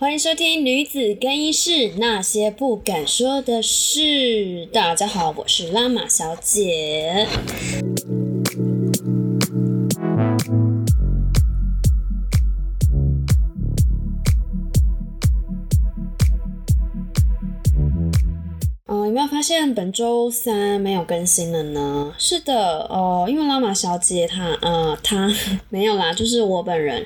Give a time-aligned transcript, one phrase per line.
[0.00, 4.00] 欢迎收听《女子更衣室那些不敢说的事》。
[4.70, 7.26] 大家好，我是拉玛小姐。
[18.86, 22.14] 嗯，有没有发现本周三没有更新了呢？
[22.16, 25.30] 是的，哦，因为拉玛小姐她，呃，她
[25.68, 27.04] 没有啦，就是我本人。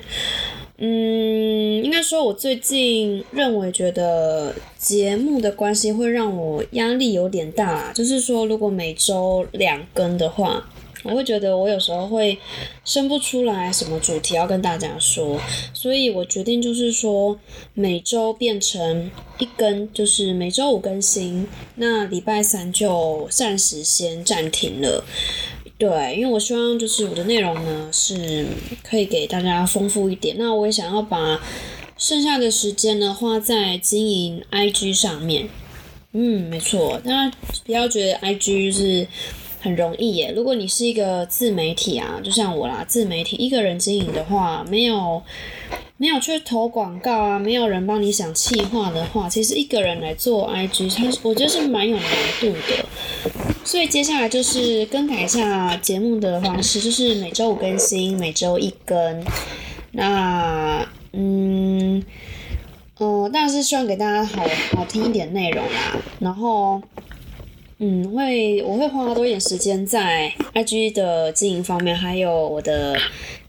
[0.77, 7.93] 嗯，应该说，我最近认为觉得节目的关系会让我压力有点大。
[7.93, 10.69] 就是说，如果每周两更的话，
[11.03, 12.37] 我会觉得我有时候会
[12.83, 15.39] 生不出来什么主题要跟大家说，
[15.73, 17.39] 所以我决定就是说
[17.73, 25.05] 每周变成一更，就是每周五更新，那礼拜三就暂时先暂停了。
[25.77, 28.45] 对，因为我希望就是我的内容呢是
[28.81, 31.41] 可以给大家丰富一点，那我也想要把
[31.97, 35.49] 剩下的时间呢花在经营 IG 上面。
[36.13, 39.05] 嗯，没错，大家不要觉得 IG 是
[39.65, 40.31] 很容易耶。
[40.35, 45.23] 如果你是一个自媒体啊，就像我啦，自媒体一个人经营的话，没有
[45.97, 52.05] 没有去投广告啊，没有人帮你想企划的话，其实一个人来做 IG，它我觉得是蛮有难
[52.39, 52.85] 度的。
[53.63, 59.25] 所以接下来就是更改一下节目的方式，就是每周五更新，每周一更。
[59.93, 62.03] 那嗯，
[62.99, 64.43] 呃，当然是希望给大家好
[64.75, 65.97] 好听一点内容啦。
[66.19, 66.79] 然后，
[67.77, 72.97] 嗯，会我会花多一点时间在 IG 的经营方面，还有我的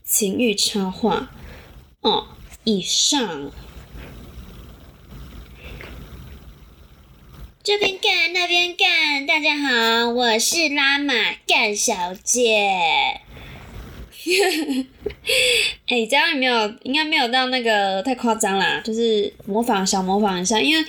[0.03, 1.31] 情欲插画。
[2.01, 2.27] 哦，
[2.65, 3.53] 以上。
[7.63, 11.15] 这边干那边干，大家好，我是拉玛
[11.47, 13.21] 干小姐。
[15.87, 16.75] 哎，这样有没有？
[16.83, 20.85] 应该没有到那个太夸张啦，就是模仿小模仿一下，因为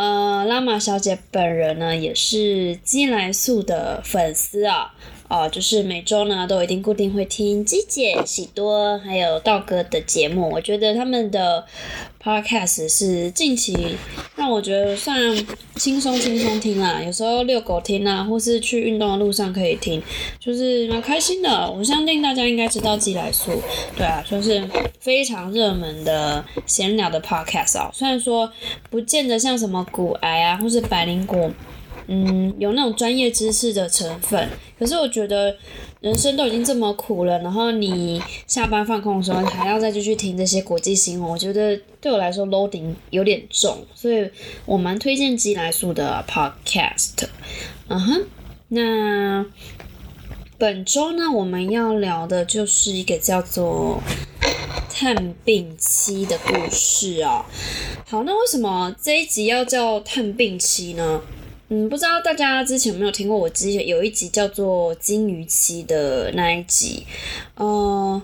[0.00, 4.94] 呃，拉玛小姐本人呢也是金来素的粉丝啊。
[5.30, 10.50] 哦，就是每周呢都一定固定会听鸡姐、喜多还有道哥的节目。
[10.50, 11.64] 我觉得他们的
[12.20, 13.96] podcast 是近期
[14.34, 15.16] 让我觉得算
[15.76, 20.02] 轻松轻松听啦，有时候遛狗听啊，或是去运动的路上可以听，
[20.40, 21.70] 就是蛮开心的。
[21.70, 23.52] 我相信大家应该知道鸡来素，
[23.96, 24.68] 对啊，就是
[24.98, 27.88] 非常热门的闲聊的 podcast 啊。
[27.94, 28.50] 虽然说
[28.90, 31.48] 不见得像什么骨癌啊，或是百灵果。
[32.12, 35.56] 嗯，有那种专业知识的成分，可是我觉得
[36.00, 44.28] 人生都已经这么苦了，然后你下班放空的时候还要再继续听这些国际新闻，我觉得对我来说 loading 有点重，所以
[44.66, 47.28] 我蛮推荐基来素的 podcast。
[47.86, 48.26] 嗯哼，
[48.70, 49.46] 那
[50.58, 54.02] 本周呢，我们要聊的就是一个叫做
[54.92, 57.46] 探病期的故事啊。
[58.04, 61.20] 好，那为什么这一集要叫探病期呢？
[61.72, 67.04] 嗯，不知道大家之前有没有听过我之前有一集叫做金鱼期的那一集，
[67.54, 68.20] 呃，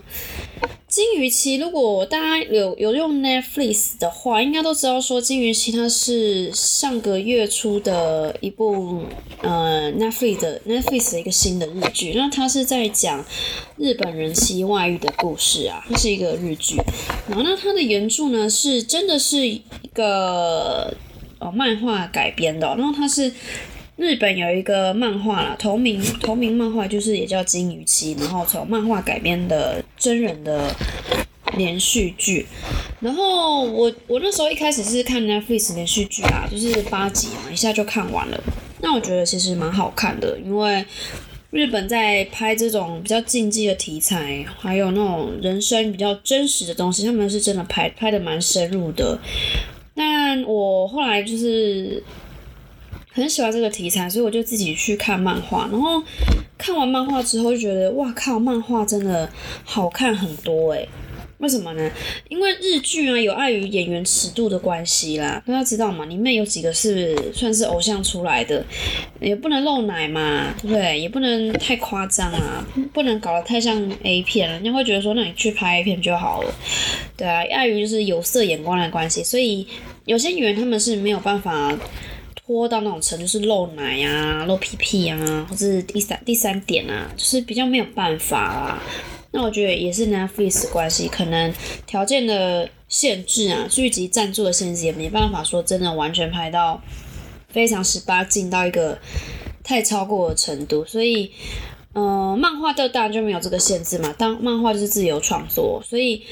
[0.85, 9.03] 金鱼期如果大家有有用 Netflix 的话，应该都知道说金鱼期它是上个月初的一部
[9.41, 13.23] 呃 Netflix 的 Netflix 的一个新的日剧，那它是在讲
[13.77, 16.75] 日本人妻外遇的故事啊，它是一个日剧，
[17.29, 19.61] 然后那它的原著呢是真的是一
[19.93, 20.93] 个。
[21.39, 23.31] 哦，漫画改编的，然后它是
[23.95, 30.73] 日本有一个漫画啦，同名同名漫画就是也叫《金鱼期》，然后从漫画改编的真人的
[31.55, 32.45] 连续剧。
[32.99, 38.43] 然后我我那时候一开始是看 Netflix 连续剧啊，就是八集嘛，一下就看完了。
[38.81, 40.85] 那我觉得其实蛮好看的，因为
[41.49, 49.19] 日本在拍这种比较禁忌的题材，还有那种人生比较真实的东西，他们是真的拍拍的蛮深入的。
[49.97, 52.03] 但我后来就是
[53.11, 55.67] 很喜欢这个题材，所以我就自己去看漫画。
[55.71, 56.03] 然后
[56.55, 59.27] 看完漫画之后，就觉得哇靠，漫画真的
[59.65, 60.87] 好看很多诶。
[61.39, 61.91] 为什么呢？
[62.29, 65.41] 因为日剧啊，有碍于演员尺度的关系啦。
[65.45, 66.03] 大家知道嘛？
[66.05, 68.65] 里面有几个是算是偶像出来的，
[69.21, 70.99] 也不能露奶嘛，对不对？
[70.99, 76.51] 也不能太夸张啊，不能搞得太像 A 片了，人家会觉得说，那你去拍 A 片就好了。
[77.15, 79.67] 对啊，碍于就是有色眼光的关系，所以
[80.05, 81.77] 有些演员他们是没有办法
[82.35, 88.83] 拖到那种程度，是露奶呀、露屁屁啊，或者第三第三点啊，就是比较没有办法啦。
[89.37, 91.53] 那我觉得也是 Netflix 关系，可能
[91.85, 96.81] 条件的限制啊，剧集赞助的限制，也没办法说真的完全拍到
[97.47, 98.97] 非常十八禁到一个
[99.63, 100.83] 太超过的程度。
[100.85, 101.29] 所以，
[101.93, 106.23] 呃，漫画的当然就没有这个限制嘛，当漫画就是自由创作，所以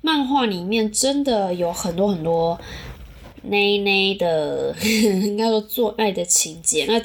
[0.00, 2.58] 漫画里面真的有很多很多
[3.48, 7.02] 内内的， 应该说做爱的情节，那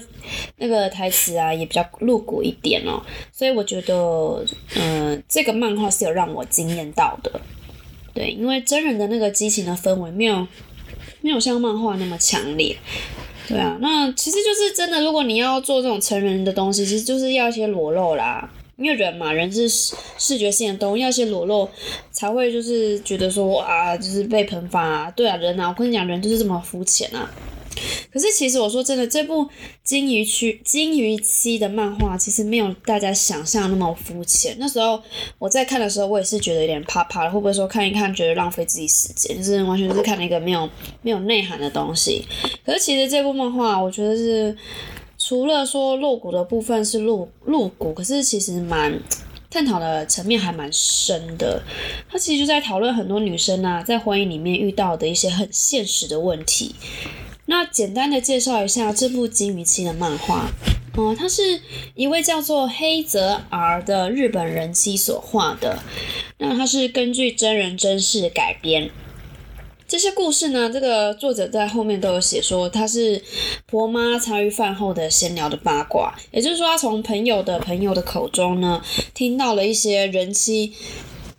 [0.58, 3.02] 那个台词啊也比较露骨一点哦，
[3.32, 4.46] 所以我觉得，
[4.76, 7.40] 嗯，这个漫画是有让我惊艳到的，
[8.14, 10.48] 对，因为真人的那个激情的氛围没有
[11.22, 12.76] 没有像漫画那么强烈。
[13.48, 15.02] 对啊，那其实就是真的。
[15.04, 18.48] 如果你要做这种成人的东西，其实就是要一些裸露啦。
[18.80, 21.68] 因为人嘛，人是视觉性的动物，要一些裸露
[22.12, 25.12] 才会就是觉得说啊，就是被喷发啊。
[25.12, 27.30] 对啊，人啊，我跟你讲，人就是这么肤浅啊。
[28.12, 29.46] 可是其实我说真的，这部
[29.84, 34.56] 《金鱼区金鱼期》的漫画其实没有大家想象那么肤浅。
[34.60, 35.02] 那时候
[35.38, 40.68] 我在看的时候，我也是觉得有点怕怕的，会不会说看一看觉得浪费自己时间，就是完全是看了一个没有
[41.02, 42.26] 没有内涵的东西。
[42.66, 44.58] 可是其实这部漫画，我觉得是
[45.30, 49.00] 除了说露骨的部分是露露骨，可是其实蛮
[49.48, 51.62] 探讨的层面还蛮深的。
[52.10, 56.74] 他其实就在讨论很多女生啊在婚姻里面遇到的一些很现实的问题。
[57.46, 60.50] 那简单的介绍一下这部《金鱼期》的漫画，
[60.96, 61.62] 哦，它是
[61.94, 65.78] 一位叫做黑泽 R 的日本人妻所画的。
[66.40, 68.90] 那它是根据真人真事改编。
[69.90, 73.20] 这些故事呢，这个作者在后面都有写说，他是
[73.66, 78.80] 婆妈茶余饭后的闲聊的八卦，也就是说，他从朋友的朋友的口中呢，
[79.16, 80.72] 听到了一些人妻。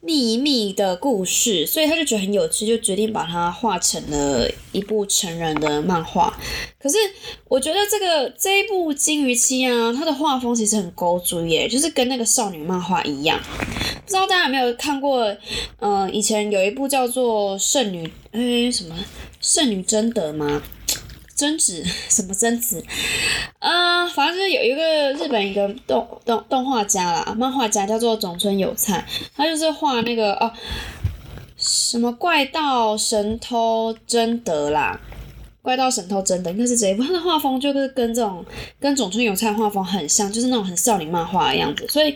[0.02, 6.38] 秘密的故事，所以他就觉得很有趣，就决定把它画成了一部成人的漫画。
[6.78, 6.96] 可是
[7.48, 13.38] 我觉得这个这一部《金鱼期》啊，它的画风其实很勾追耶，就是跟那个少女漫画一样。
[14.04, 15.36] 不知道大家有没有看过？
[15.80, 18.94] 嗯，以前有一部叫做《圣女》哎什么
[19.40, 20.62] 《圣女贞德》吗？
[21.40, 22.84] 贞子 什么贞子？
[23.60, 29.02] 呃，反正就是有一个日本一个动动动画家啦，漫画家叫做种村有菜，
[29.34, 30.52] 他就是画那个哦，
[31.56, 35.00] 什么怪盗神偷贞德啦，
[35.62, 38.44] 怪盗神偷贞德应该是这一部，他的画风就是跟这种
[38.78, 42.14] 跟种村有菜画风很像，就是那种很少女漫画的样子，所以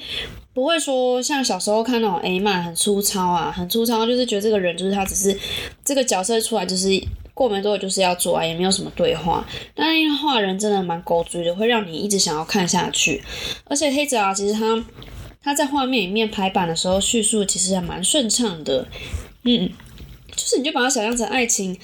[0.52, 5.34] 不会说像小时候看那种 A 漫很粗糙啊，很粗糙，就是觉得这个人就是他只是
[5.82, 7.02] 这个角色出来就是。
[7.34, 9.44] 过没多久就是要做啊，也没有什么对话，
[9.74, 13.20] 但因为画人真的蛮勾追的，会让你一直想要看下去。
[13.64, 14.84] 而且黑泽啊，其实他
[15.42, 18.86] 他在画面里面排版的时候叙述其实还蛮顺畅的，
[19.42, 19.68] 嗯，
[20.34, 21.76] 就是你就把它想象成爱情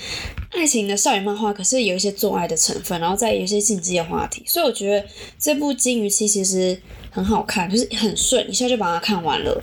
[0.52, 5.04] 爱情的少女漫画，可是有一些做爱的成分，然后再有一些禁忌的话题，所以我觉得
[5.36, 6.80] 这部《金鱼期》其实
[7.10, 9.60] 很好看，就是很顺，一下就把它看完了。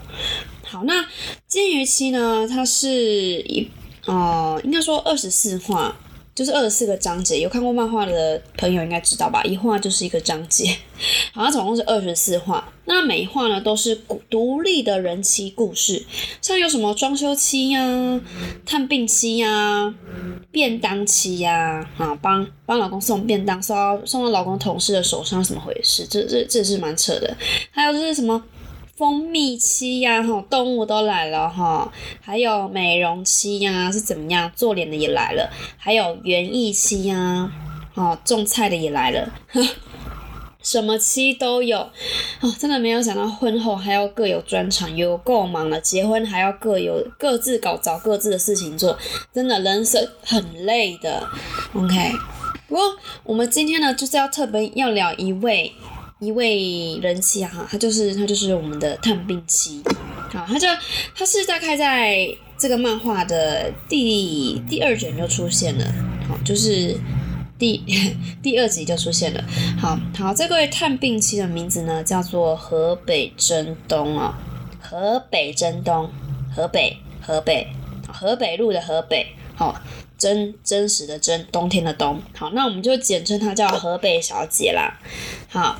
[0.62, 1.02] 好，那
[1.46, 3.66] 《金鱼期》呢，它是一。
[4.08, 5.94] 哦，应该说二十四画，
[6.34, 7.38] 就是二十四个章节。
[7.40, 9.42] 有看过漫画的朋友应该知道吧？
[9.44, 10.74] 一画就是一个章节，
[11.32, 12.72] 好像总共是二十四画。
[12.86, 13.94] 那每一画呢，都是
[14.30, 16.06] 独立的人妻故事，
[16.40, 18.18] 像有什么装修期呀、
[18.64, 19.94] 探病期呀、
[20.50, 26.06] 便当期呀，啊，帮帮老公送便当，送到送到老公同事的手上，怎么回事？
[26.08, 27.36] 这这这是蛮扯的。
[27.70, 28.42] 还有就是什么？
[28.98, 34.50] 蜂蜜期呀，哈，动物都来了哈，还有美容期呀，是怎么样？
[34.56, 37.48] 做脸的也来了，还有园艺期呀，
[37.94, 39.32] 哦，种菜的也来了，
[40.60, 41.78] 什么期都有，
[42.40, 45.80] 哦，真的没有想到婚后还要各有专长，有够忙了。
[45.80, 48.98] 结婚还要各有各自搞找各自的事情做，
[49.32, 51.24] 真的人生很累的。
[51.72, 52.12] OK，
[52.66, 55.72] 不过我们今天呢，就是要特别要聊一位。
[56.20, 59.82] 一位人妻啊，他就是他就是我们的探病期，
[60.32, 60.66] 好，他就
[61.14, 65.84] 他是大概在这个漫画的第第二卷就出现了，
[66.26, 66.96] 好，就是
[67.56, 67.84] 第
[68.42, 69.44] 第二集就出现了，
[69.80, 74.36] 好好，这位探病期的名字呢叫做河北真东啊，
[74.80, 76.10] 河北真东，
[76.52, 77.68] 河北河北
[78.12, 79.80] 河北路的河北，好，
[80.18, 84.98] 真真实的真，冬天的冬，好，那我们就简称她叫河北小姐啦，
[85.48, 85.78] 好。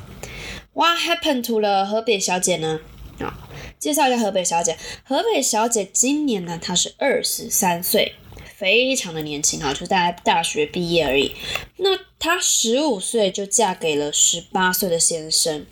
[0.79, 2.79] What happened to 了河北小姐呢？
[3.19, 3.37] 啊，
[3.77, 4.77] 介绍一下河北小姐。
[5.03, 8.13] 河北小姐今年呢，她是二十三岁，
[8.55, 11.33] 非常的年轻哈，就是大概大学毕业而已。
[11.75, 15.65] 那她十五岁就嫁给了十八岁的先生，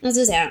[0.00, 0.50] 那是怎样？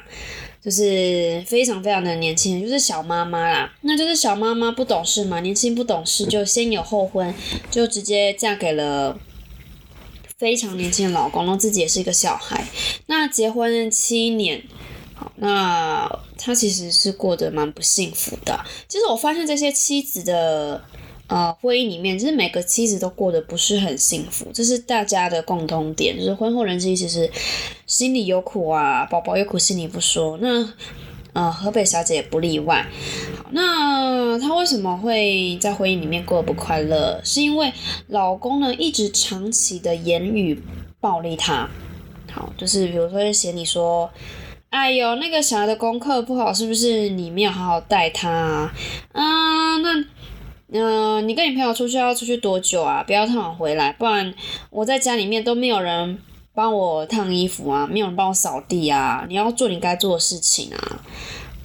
[0.64, 3.74] 就是非常非常的年轻，就是小妈妈啦。
[3.82, 7.34] 那就是小妈妈不懂事嘛，年轻不懂事，就先有后婚，
[7.72, 9.18] 就直接嫁给了。
[10.46, 12.64] 非常年轻的老公，然后自己也是一个小孩。
[13.08, 14.62] 那结婚七年，
[15.16, 18.64] 好，那他其实是过得蛮不幸福的。
[18.88, 20.84] 其实我发现这些妻子的，
[21.26, 27.28] 呃婚姻里面，就是每个妻子都过得不是很幸福，这是大家的共通点，就是婚后人生其实
[27.88, 30.38] 心里有苦啊，宝宝有苦心里不说。
[30.40, 30.72] 那
[31.36, 32.88] 呃河北小姐也不例外。
[33.38, 37.22] 好，那她为什么会在婚姻里面过得不快乐？
[37.24, 37.72] 是因为
[38.08, 40.60] 老公呢一直长期的言语
[41.00, 41.70] 暴力她。
[42.32, 44.10] 好，就是比如说嫌你说。
[44.72, 48.74] 哎呦，那个小孩的功课不好，是不是你没有好好带他啊？
[49.14, 50.04] 啊，那，
[50.74, 53.02] 嗯，你跟你朋友出去要出去多久啊？
[53.02, 54.34] 不要太晚回来，不然
[54.70, 56.18] 我在家里面都没有人
[56.56, 59.26] 帮我烫衣服啊，没有人帮我扫地啊。
[59.30, 61.04] 你要做你该做的事情啊。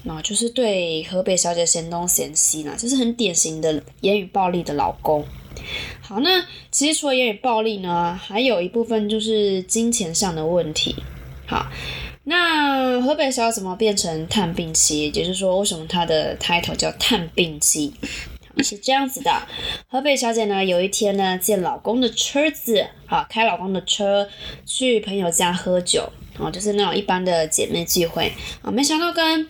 [0.02, 5.24] 那就是对河北小姐嫌东嫌西啦，就是很典型的言语暴力的老公。
[6.02, 10.96] 好，那其实除了言语暴力呢，还有一部分就是金钱上的问题。
[11.46, 11.66] 好。
[12.24, 15.00] 那河北小姐怎么变成探病妻？
[15.04, 17.92] 也就是说，为什么她的 title 叫探病妻？
[18.62, 19.30] 是这样子的，
[19.88, 24.28] 河北小姐呢，有一天呢，借老公的车子，啊，开老公的车
[24.66, 29.48] 去朋友家喝酒，啊，就是那种一般的姐妹聚会，啊，没想到跟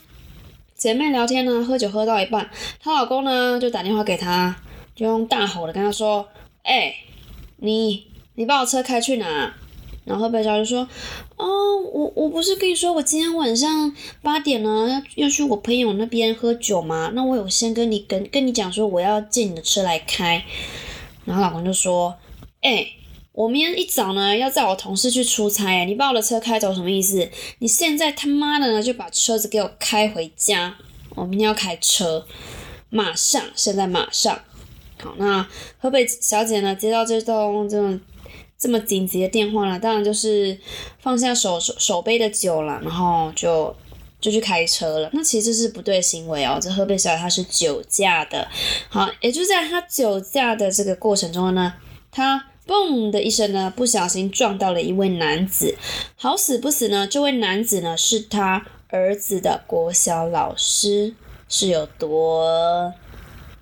[0.74, 2.48] 姐妹聊天呢，喝酒喝到一半，
[2.80, 4.56] 她老公呢就打电话给她，
[4.94, 6.28] 就用大吼的跟她说
[6.62, 6.94] ：“哎，
[7.56, 9.54] 你你把我车开去哪？”
[10.10, 10.80] 然后北小就说
[11.38, 11.46] ：“哦，
[11.92, 17.12] 我我不是跟你说我今天晚上八点呢要要去我朋友那边喝酒吗？
[17.14, 20.44] 那我有先跟你跟跟你讲说我要借你的车来开。”
[21.24, 22.12] 然后老公就说
[22.60, 22.84] ：“哎，
[23.30, 27.30] 我明天一早呢要载我同事去出差，你把我的车开走什么意思？
[27.60, 30.74] 你现在他妈的呢就把车子给我开回家，
[31.14, 32.26] 我明天要开车，
[32.88, 34.36] 马上，现在马上。”
[35.00, 35.46] 好，那
[35.78, 38.00] 河北小姐呢接到这通这种。
[38.60, 40.56] 这么紧急的电话了，当然就是
[41.00, 43.74] 放下手手手杯的酒了，然后就
[44.20, 45.08] 就去开车了。
[45.14, 48.46] 那其实这是不对行为哦，这喝杯小他是酒驾的。
[48.90, 51.72] 好，也就在他酒驾的这个过程中呢，
[52.10, 55.74] 她嘣的一声呢，不小心撞到了一位男子。
[56.16, 61.14] 好死不死呢，这位男子呢是他儿子的国小老师，
[61.48, 62.92] 是有多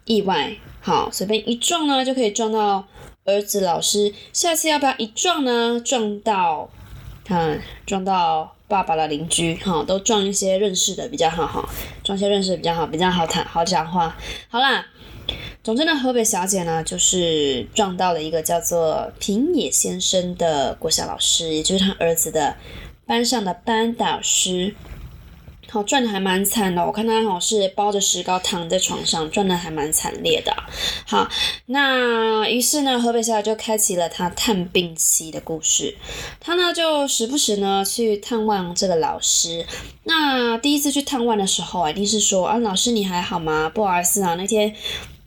[0.06, 0.56] 意外？
[0.80, 2.84] 好，随便一撞呢，就可以撞到。
[3.28, 5.78] 儿子，老师，下次要不要一撞呢？
[5.85, 6.70] 撞到，
[7.23, 11.68] 看撞到爸爸的邻居，哈，都撞一些认识的比较好，哈，
[12.02, 14.16] 撞些认识的比较好，比较好谈，好讲话。
[14.49, 14.87] 好啦，
[15.62, 22.56] 总之呢，河北小姐呢，就是撞到了一个叫做平野先生的国小老师，也就是他儿子的
[23.04, 24.75] 班上的班导师。
[25.70, 30.54] 好，赚的还蛮惨的，我看他好是包着石膏躺在床上，赚的还蛮惨烈的。
[31.06, 31.28] 好，
[31.66, 35.94] 那于是呢，河北小姐就开启了他探病期的故事。
[36.40, 39.66] 他呢就时不时呢去探望这个老师。
[40.04, 43.70] 那第一次去探望的时候，一定是说啊，老师你还好吗？
[43.75, 44.75] 不好意思啊，那天。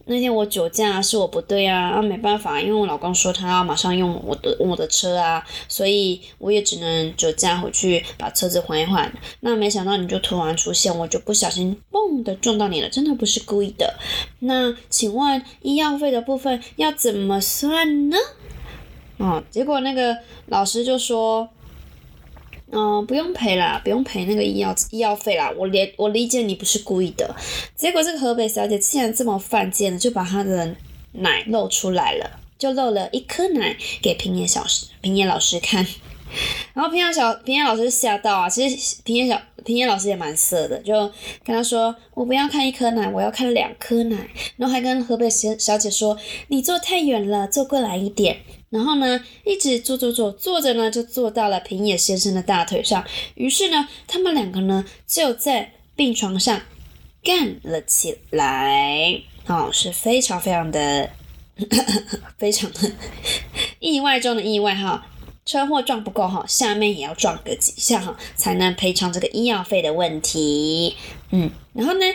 [0.06, 9.12] 那天我酒驾是我不对啊，啊没办法，因为我老公说他要马上用我的我的车啊，所以我也只能酒驾回去把车子还一还。
[9.42, 13.96] 那没想到你就突然出现，我就不小心嘣的撞到你了，真的不是故意的。
[14.40, 18.18] 那请问医药费的部分要怎么算呢？
[19.18, 20.18] 哦，结果那个
[20.48, 21.50] 老师就说。
[22.74, 25.52] 嗯，不用赔啦，不用赔那个医药医药费啦。
[25.58, 27.36] 我连我理解你不是故意的，
[27.76, 30.76] 结果这个河北小姐竟然这么犯贱的，就把她的
[31.12, 34.66] 奶露出来了，就露了一颗奶给平野小
[35.02, 35.86] 平野老师看。
[36.74, 40.94] 然后平野小平野老师吓到啊，其实平野小平野老师也蛮色的，就
[41.44, 48.38] 跟他说：“我不要看一颗奶，我要看两颗奶。”然后还跟河北小小姐说：“你坐太远了，坐过来一点。”
[48.72, 53.06] 然后呢，一直坐坐坐坐着呢，就坐到了平野先生的大腿上。
[53.36, 56.62] 于是呢，他们两个呢就在病床上
[57.22, 59.22] 干了起来。
[59.48, 61.10] 哦，是非常非常的
[62.40, 62.92] 非常的
[63.80, 65.06] 意外中的意外哈。
[65.52, 70.96] 车祸撞不够哈，下面也要撞个几下哈，才能赔偿这个医药费的问题。
[71.32, 72.06] 嗯，然后呢，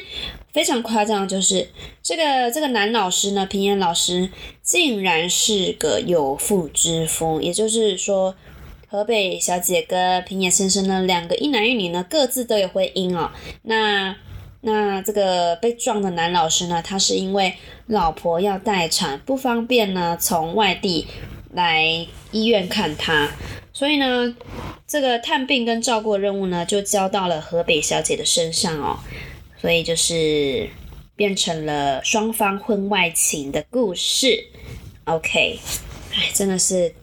[0.54, 1.68] 非常夸张就是
[2.02, 4.30] 这个这个男老师呢，平原老师
[4.62, 8.34] 竟然是个有妇之夫，也就是说，
[8.88, 13.30] 河北小姐跟平野先生呢，两个一男一女呢，各自都有婚姻哦。
[13.64, 14.16] 那
[14.62, 17.54] 那这个被撞的男老师呢，他是因为
[17.88, 21.06] 老婆要待产，不方便呢，从外地。
[21.52, 23.30] 来医院看他，
[23.72, 24.34] 所以呢，
[24.86, 28.98] 这个探病跟照顾任务呢，就交到了河北小姐的身上哦，
[29.60, 30.68] 所以就是
[31.14, 34.48] 变成了双方婚外情的故事。
[35.04, 35.58] OK，
[36.14, 36.94] 哎，真的是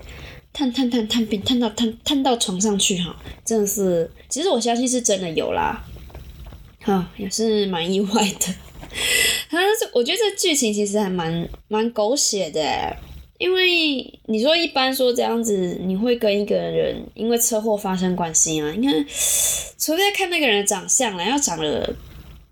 [0.52, 5.84] 探探探探病，探到探探到床上去哈，真的是，其实我相信是真的有啦，
[6.82, 8.54] 哈，也是蛮意外的。
[9.50, 12.96] 他是我觉得这剧情其实还蛮蛮狗血的，
[13.38, 18.72] 因为你说一般说这样子，你会跟一个人因为车祸发生关系啊？
[18.78, 19.06] 你看
[19.78, 21.94] 除非看那个人的长相了，要长得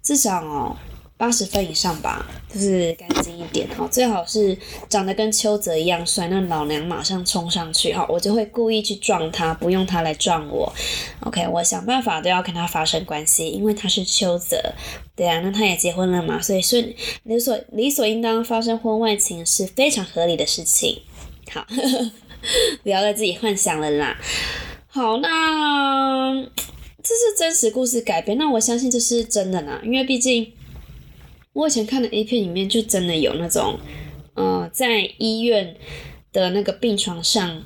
[0.02, 0.76] 至少哦。
[1.22, 4.58] 八十分以上吧，就是干净一点哈，最好是
[4.90, 10.74] 长得跟邱泽一样帅，那老娘马上冲上去哈，我就会故意去撞他，不用他来撞我。
[11.20, 14.74] OK，我想办法都要跟他发生关系，因为他是邱泽，
[15.16, 21.04] 对啊，那他也结婚了嘛，所以是理所理所应当发生婚外情是非常合理的事情。
[21.52, 21.64] 好，
[22.82, 24.18] 不要再自己幻想了啦。
[24.88, 26.34] 好，那
[27.04, 30.52] 这是真实故事改编，那我相信这是真的啦，因为毕竟。
[31.54, 33.78] 我以前看的 A 片里面就真的有那种，
[34.36, 35.76] 呃，在医院
[36.32, 37.62] 的那个病床上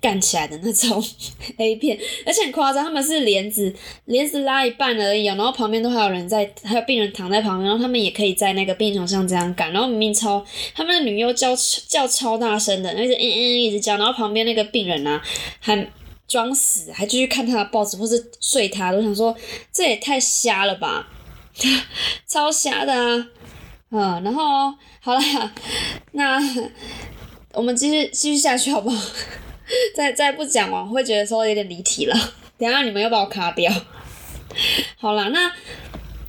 [0.00, 1.04] 干起来的那种
[1.58, 3.74] A 片，而且很夸张，他们是帘子
[4.06, 10.42] 帘子拉一半而已，然后旁边都还有人在，还有病人躺在旁边，然后他们也可以在那个病床上这样干，然后明明超
[10.74, 11.54] 他们的女优叫
[11.86, 15.22] 叫超大声的，那是嗯嗯一直叫，然后旁边那个病人啊
[15.60, 15.92] 还
[16.26, 19.36] 装死，还继续看他的报纸或是睡他，我想说
[19.70, 21.06] 这也太瞎了吧。
[22.26, 23.28] 超瞎的啊，
[23.90, 25.20] 嗯，然后好了，
[26.12, 26.38] 那
[27.54, 29.02] 我们继续继续下去好不好？
[29.94, 32.14] 再再不讲完，会觉得说有点离题了。
[32.56, 33.72] 等下你们又把我卡掉。
[34.98, 35.52] 好了，那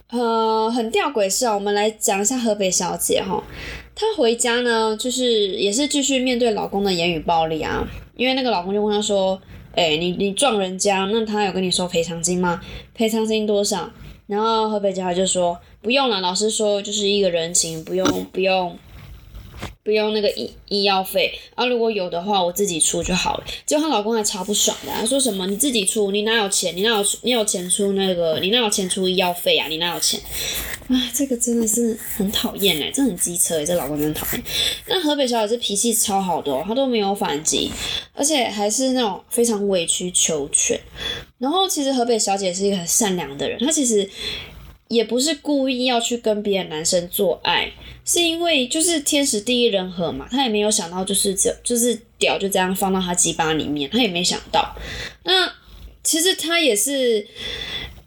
[0.09, 3.43] 呃很吊诡是啊，我们来讲一下河北小姐哈。
[3.95, 7.87] 她回家呢，就是也是继续面对老公的言语暴力啊。
[8.15, 9.39] 因为那个老公就问她说
[9.75, 12.61] ：“哎，你你撞人家，那他有跟你收赔偿金吗？
[12.93, 13.89] 赔偿金多少？”
[14.29, 18.77] 然后河北家就说不用了，老师说就是一个人情，不用不用
[19.83, 23.43] 不用那个医医药费啊，如果有的话我自己出就好了。
[23.65, 26.77] 结果她老公还超不爽的，他说什么你自己出，你哪有钱？
[26.77, 28.39] 你哪有你有钱出那个？
[28.39, 29.67] 你哪有钱出医药费啊？
[29.67, 30.19] 你哪有钱？
[30.89, 34.43] 啊，这个真的是很讨厌哎，这很机车哎，这老公真讨厌。
[34.87, 37.71] 那河北小姐这脾气超好的哦，她都没有反击，
[38.13, 40.79] 而且还是那种非常委曲求全。
[41.39, 44.07] 然后其实河北小姐是一个很善良的人，她其实
[44.89, 47.71] 也不是故意要去跟别的男生做爱，
[48.03, 54.75] 是因为就是天时地利人和嘛，她也没有想到就是这就是屌就这样放到她鸡巴里面，她也没想到。
[55.23, 55.49] 那
[56.03, 57.25] 其实她也是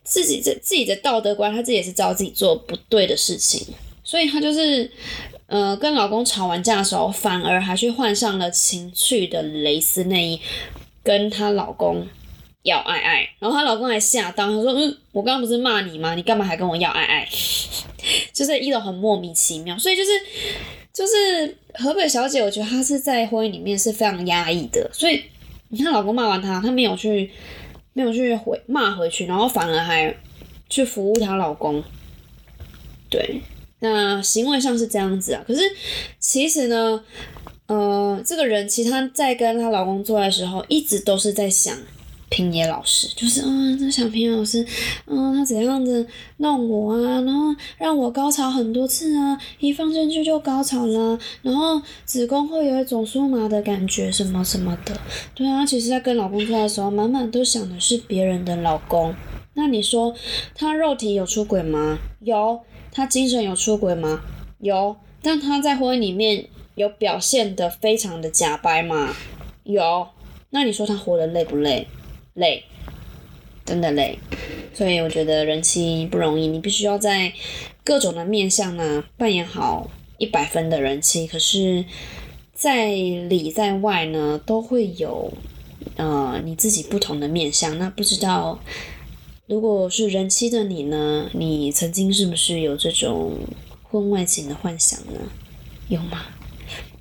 [0.05, 3.66] 自己的自己的道德观，她自己也是知道自己做不对的事情，
[4.05, 4.90] 所以她就是
[5.47, 10.40] 呃跟老公吵完架的时候，反而还去换上了情趣的蕾丝内衣，
[11.03, 12.07] 跟她老公。
[12.62, 16.14] 要爱爱，然后她老公还吓到，他说：“嗯，我刚刚不是骂你吗？
[16.14, 17.29] 你干嘛还跟我要爱爱？”
[18.33, 20.11] 就是一种很莫名其妙，所以就是
[20.92, 25.22] 就是河北小姐，我觉得她是在婚姻里面是非常压抑的，所以
[25.68, 27.31] 你看老公骂完她，她没有去
[27.92, 30.14] 没有去回骂回去，然后反而还
[30.68, 31.83] 去服务她老公。
[33.09, 33.40] 对，
[33.81, 35.61] 那行为上是这样子啊，可是
[36.18, 37.05] 其实呢，
[37.66, 41.77] 呃，这个人其实她在跟她老公做爱的时候，一直都是在想。
[42.33, 44.66] 平野老师就是，嗯，这小平野老师，
[45.07, 46.07] 嗯，他怎样子
[46.38, 47.21] 弄我啊？
[47.21, 54.99] 然后让我高潮很多次啊，一放进去就高潮了，然后子宫会有一种酥麻的感觉，什么什么的。
[55.35, 59.14] 对啊，其实在跟老公出来的时候，满满都想的是别人的老公。
[59.53, 60.14] 那你说
[60.55, 61.99] 他肉体有出轨吗？
[62.21, 62.61] 有。
[62.90, 64.23] 他精神有出轨吗？
[64.61, 64.97] 有。
[65.21, 69.14] 但他在婚姻里面有表现的非常的假掰吗？
[69.64, 70.09] 有。
[70.51, 71.87] 那你说他活得累不累？
[72.35, 72.64] 累，
[73.64, 74.18] 真的累，
[74.73, 77.33] 所以我觉得人妻不容易，你必须要在
[77.85, 81.85] 各种的面相呢扮演好一百分的人妻，可是，
[82.55, 85.33] 在里在外呢都会有
[85.97, 87.79] 呃你自己不同的面相。
[87.79, 88.59] 那不知道
[89.47, 93.37] 如果是人妻的你呢，你曾经是不是有这种
[93.83, 95.21] 婚外情的幻想呢？
[95.88, 96.23] 有吗？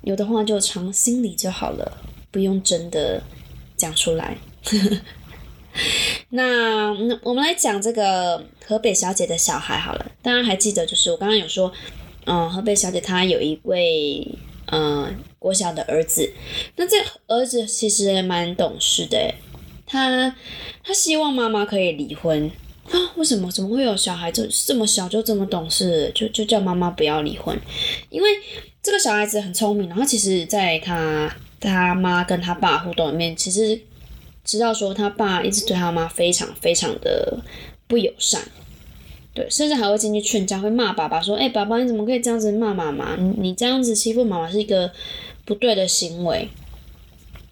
[0.02, 1.98] 有的话就藏心里就好了，
[2.30, 3.22] 不用真的
[3.76, 4.36] 讲出来。
[6.30, 6.88] 那
[7.22, 10.06] 我们来讲这个河北小姐的小孩好了。
[10.22, 11.72] 大家还记得，就是我刚刚有说，
[12.26, 14.26] 嗯，河北小姐她有一位
[14.66, 16.30] 嗯国小的儿子。
[16.76, 19.34] 那这儿子其实也蛮懂事的，
[19.86, 20.34] 他
[20.84, 22.50] 他希望妈妈可以离婚
[22.90, 23.12] 啊？
[23.16, 23.50] 为什么？
[23.50, 26.10] 怎么会有小孩就这么小就这么懂事？
[26.14, 27.58] 就就叫妈妈不要离婚？
[28.10, 28.28] 因为
[28.82, 33.80] 这个小孩子很聪明，然后其实在他他妈跟他爸互动里面，其实。
[34.44, 37.38] 知道说他爸一直对他妈非常非常的
[37.86, 38.40] 不友善，
[39.34, 43.16] 对，甚至还会进去劝架，会骂爸爸说：“哎，爸爸你怎么可以这样子骂妈妈？
[43.16, 44.90] 你你这样子欺负妈妈是一个
[45.44, 46.48] 不对的行为。”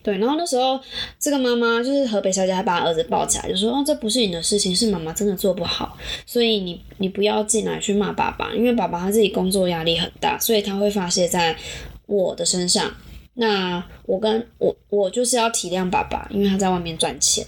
[0.03, 0.81] 对，然后那时候
[1.18, 11.55] 这个妈妈就是河北小姐，还把儿子抱起来，就说：“哦，这不是你的事情，是妈妈真的做不好，所以你你不要进来去骂爸爸，因为爸爸他自己工作压力很大，所以他会发泄在
[12.07, 12.90] 我的身上。
[13.40, 17.46] 那我跟我我就是要体谅爸爸，因为他在外面赚钱。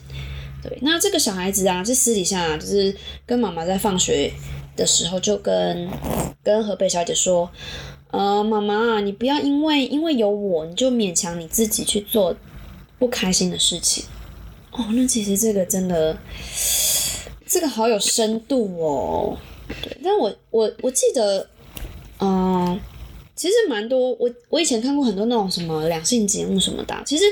[0.62, 4.32] 对，那这个小孩子啊，是私底下就是跟妈妈在放学
[4.74, 5.88] 的时候就跟
[6.42, 7.50] 跟河北小姐说。”
[8.12, 12.36] 呃，妈妈，你不要因为因为有我，你就勉强你自己去做
[12.98, 14.04] 不开心的事情。
[14.70, 16.14] 哦，那其实这个真的，
[17.46, 19.38] 这个好有深度哦。
[19.82, 21.48] 对，但我我我记得，
[22.20, 22.78] 嗯，
[23.42, 27.24] 其实蛮多，我我以前看过很多那种什么两性节目什么的，其实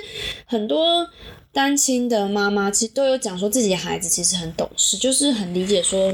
[0.44, 1.06] 很多
[1.52, 6.12] 单亲的妈妈其实都有讲说自己的孩子其实很懂事，就是很理解说。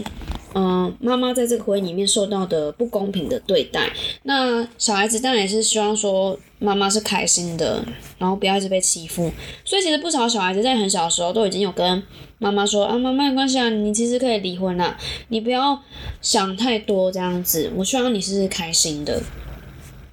[0.59, 7.85] 嗯，妈妈在这个婚姻里面受到的不公平的对待，那小孩子当然也是希望说妈妈是开心的，
[8.17, 9.31] 然后不要一直被欺负。
[9.67, 12.03] 所以其实不少小孩子在很小的时候都已经有跟
[12.39, 14.97] 妈妈说啊，妈妈没关系啊，你其实可以离婚啦，
[15.29, 15.79] 你不要
[16.23, 19.23] 想太多这样子，我希望你是开心的。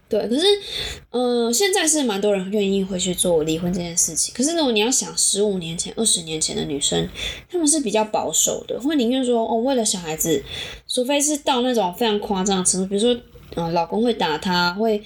[0.09, 0.45] 对，可是，
[1.09, 4.31] 呃，现在是蛮多人愿意会去做离婚这件事情。
[4.35, 7.09] 可是，如果你要想十五年前、二十年前的女生，
[7.49, 10.43] 她们是比较保守的，会宁愿说哦，为了小孩子，
[10.87, 13.19] 除非是到那种非常夸张的程度，比如说，
[13.55, 15.01] 嗯，老公会打她，会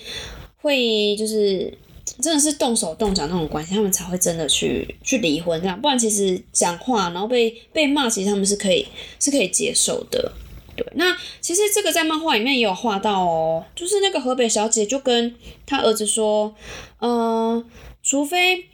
[0.57, 1.73] 会就是
[2.19, 5.79] 真的是动手动脚那种关系，他们才会真的去去离婚这样。
[5.79, 8.85] 不然，其实讲话然后被被骂，其实他们是可以
[9.21, 10.33] 是可以接受的。
[10.77, 15.35] 对，那其实这个在漫画里面也有画到哦，就是那个河北小姐就跟
[15.65, 16.53] 她儿子说，
[17.01, 17.65] 嗯，
[18.03, 18.65] 除非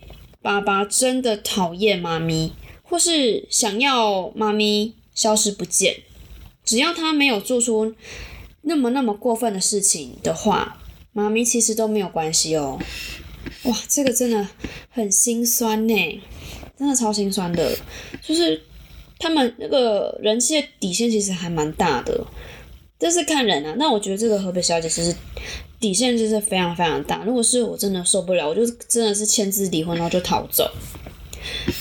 [0.41, 2.51] 爸爸真的讨厌妈咪，
[2.83, 6.03] 或是想要妈咪消失不见，
[6.65, 7.95] 只要他没有做出
[8.63, 10.81] 那么那么过分的事情的话，
[11.13, 12.77] 妈咪其实都没有关系哦。
[13.63, 14.49] 哇，这个真的
[14.89, 16.21] 很心酸呢，
[16.77, 17.77] 真的超心酸的，
[18.21, 18.61] 就是。
[19.19, 22.26] 他们那个人气的底线其实还蛮大的，
[22.99, 23.76] 这是看人啊。
[23.78, 25.15] 那我觉得这个河北小姐其实
[25.80, 27.23] 底线就是非常非常大。
[27.23, 30.69] 如果是我真的受不了，我就真的是签字离婚，然后就逃走。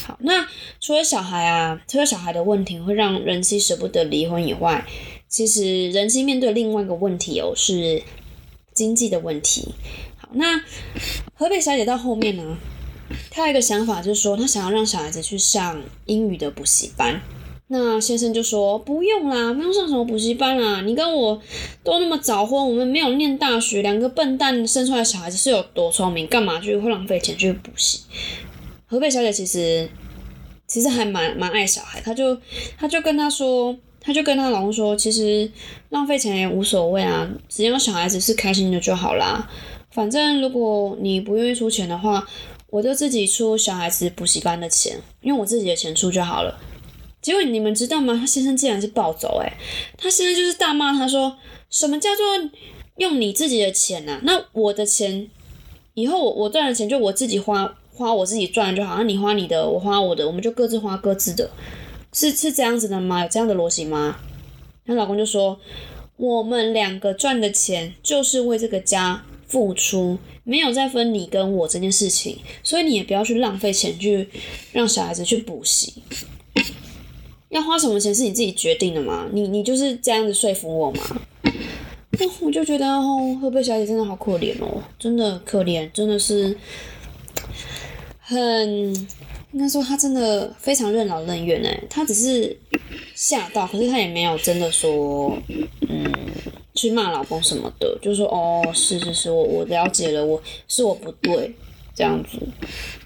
[0.07, 0.47] 好，那
[0.81, 4.85] 除了小孩啊，除了小孩的问题会让人妻舍不得离婚以外，
[5.29, 8.03] 其实人妻面对另外一个问题哦，是
[8.75, 9.75] 经济的问题。
[10.16, 10.61] 好，那
[11.35, 12.59] 河北小姐到后面呢？
[13.31, 17.20] 他有一个想法，就是说他想要让小孩子去上英语的补习班。
[17.68, 20.83] 那先生就说不用啦，不用上什么补习班啊。
[20.83, 21.40] 你跟我
[21.83, 26.27] 都那么早婚，我们没有念大学，两个笨蛋生出来小孩子是有多聪明？
[26.27, 28.01] 干嘛就会浪费钱去补习？
[28.85, 29.88] 河北小姐其实
[30.66, 32.37] 其实还蛮蛮爱小孩，她就
[32.77, 35.51] 她就跟他说，她就跟她老公说，其实
[35.88, 39.48] 浪费钱也无所谓啊，只要小孩子是开心的就好啦。
[39.90, 42.29] 反正如果你不愿意出钱的话。
[42.72, 46.58] 我就自己出小孩子补习班的钱，用我自己的钱出就好了。
[47.20, 48.16] 结果你们知道吗？
[48.18, 49.52] 他先生竟然是暴走，诶，
[49.98, 51.37] 他现在就是大骂他说
[51.68, 52.50] ：“什么叫做
[52.96, 54.18] 用你自己的钱呐？
[54.22, 55.28] 那我的钱
[55.92, 58.96] 以后我我赚的钱就我自己花，花我自己赚就好。
[58.96, 61.50] 那你花你的，我花我的，我们就各自花各自的，
[62.14, 63.22] 是是这样子的吗？
[63.22, 64.16] 有这样的逻辑吗？”
[64.87, 65.61] 她老公就说
[66.16, 74.28] ：“我们两个赚的钱就是为这个家付出。”没有再分你跟我这件事情，所以你也不要去浪费钱去
[74.72, 76.02] 让小孩子去补习。
[77.50, 79.28] 要花什么钱是你自己决定的嘛？
[79.32, 81.20] 你你就是这样子说服我嘛？
[82.18, 86.58] 那我就觉得哦，河北小姐真的好可怜哦，真的可怜，真的是
[88.18, 88.92] 很
[89.52, 92.58] 应该说她真的非常任劳任怨哎，她只是
[93.14, 95.38] 吓到，可是她也没有真的说
[95.88, 96.12] 嗯。
[96.74, 101.54] 去骂老公什么的，就说哦，是是是，我我了解了，我是我不对，
[101.94, 102.38] 这样子，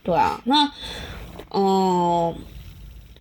[0.04, 0.72] 对啊，那，
[1.48, 2.34] 哦，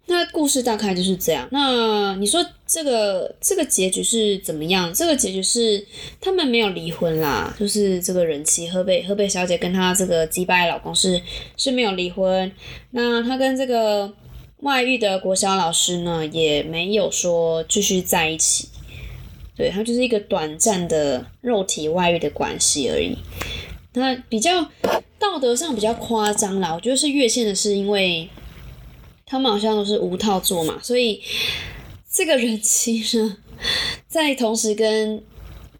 [0.05, 1.47] 那故事大概就是这样。
[1.51, 4.93] 那你说这个这个结局是怎么样？
[4.93, 5.83] 这个结局是
[6.21, 11.19] 他们没有离婚啦，就是这个人妻河北河北小姐跟她这个击败老公是
[11.57, 12.51] 是没有离婚。
[12.91, 14.13] 那她跟这个
[14.59, 18.69] 外遇的国小老师呢，也没有说继续在一起。
[19.55, 23.17] 对，它就是一个短暂的肉体外遇的关系而已。
[23.93, 24.61] 那比较
[25.17, 28.29] 道德上比较夸张啦，我觉得是越线的是因为
[29.25, 31.21] 他们好像都是无套做嘛，所以
[32.11, 33.37] 这个人妻呢，
[34.07, 35.23] 在同时跟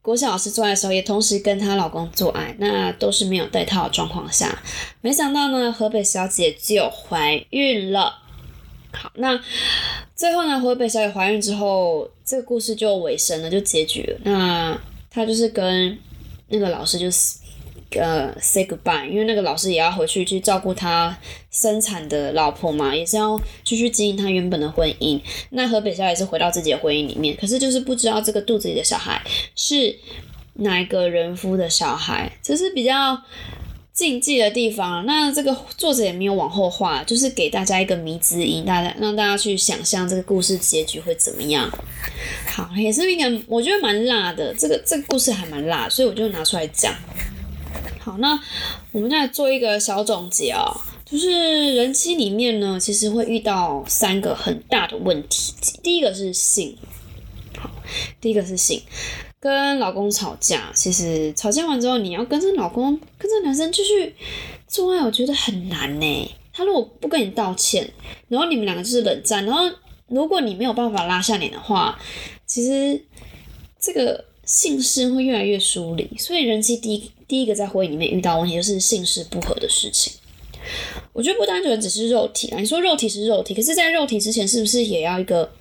[0.01, 4.61] 国小老师做爱的时候，也同时跟她老公做爱，那都是没有戴套的状况下，
[5.01, 8.19] 没想到呢，河北小姐就怀孕了。
[8.93, 9.37] 好，那
[10.15, 10.59] 最后呢？
[10.59, 14.19] 河北小姐怀孕之后，这个故事就尾声了，就结局了。
[14.23, 15.97] 那她就是跟
[16.47, 17.37] 那个老师就是
[17.91, 21.17] 呃 say goodbye，因为那个老师也要回去去照顾他
[21.51, 25.19] 生产的老婆嘛，也是要继续经营他原本的婚姻。
[25.49, 29.21] 那河北小姐是回到自己的婚姻里面，可是就是不知道这个肚子里的小孩
[29.53, 29.93] 是
[30.53, 33.21] 哪一个人夫的小孩，这是比较。
[33.95, 41.71] 禁忌的地方，那这个作者也没有往后画，就是给大家一个迷之音，大家让大家去想象这个故事结局会怎么样。
[42.45, 46.93] 好，也是一个我觉得蛮辣的，这个这个故事还蛮辣，所以我就拿出来讲。
[47.97, 48.37] 好，那
[48.91, 56.77] 我们再做一个小总结哦，就是人妻里面呢，其实会遇到三个很大的问题，第一个是性，
[57.57, 57.71] 好，
[58.19, 58.81] 第一个是性。
[59.45, 64.15] 跟老公吵架，其实吵架完之后，你要跟这老公、跟这男生继续
[64.67, 66.31] 做爱，我觉得很难呢。
[66.51, 67.87] 他如果不跟你道歉，
[68.27, 69.69] 然后你们两个就是冷战，然后
[70.07, 71.95] 如果你没有办法拉下脸的话，
[72.47, 72.99] 其实
[73.79, 76.09] 这个姓氏会越来越疏离。
[76.17, 80.11] 所以人妻第一第一个在婚姻里面遇到问题就是性事不合的事情。
[81.13, 85.51] 我觉得不单纯只是肉体啊，你说肉体是肉体，可是在肉体之前是不是也要一个？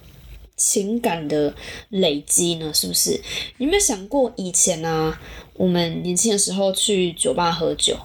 [0.57, 1.55] 情感的
[1.89, 3.11] 累积呢，是不是？
[3.59, 5.17] 你有没有想过以前呢？
[5.55, 7.97] 我们年轻的时候去酒吧喝酒，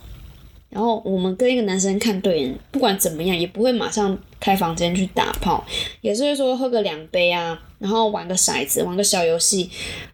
[0.69, 5.65] 然后我们跟一个男生看对眼，不管怎么样，也不会马上开房间去打炮，
[6.01, 9.69] 也是说喝个两杯啊，然后玩个骰子，玩个小游戏，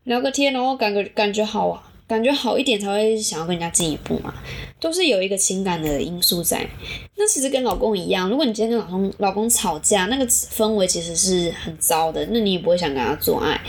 [0.05, 1.91] 聊个天，然后感觉感觉好啊。
[2.07, 4.33] 感觉好一点才会想要跟人家进一步嘛，
[4.79, 6.67] 都是有一个情感的因素在。
[7.15, 13.59] 那其实跟老公一样，如果你今天跟老公老公吵架，那个氛围其实是很糟的，那你也不会想跟他做爱。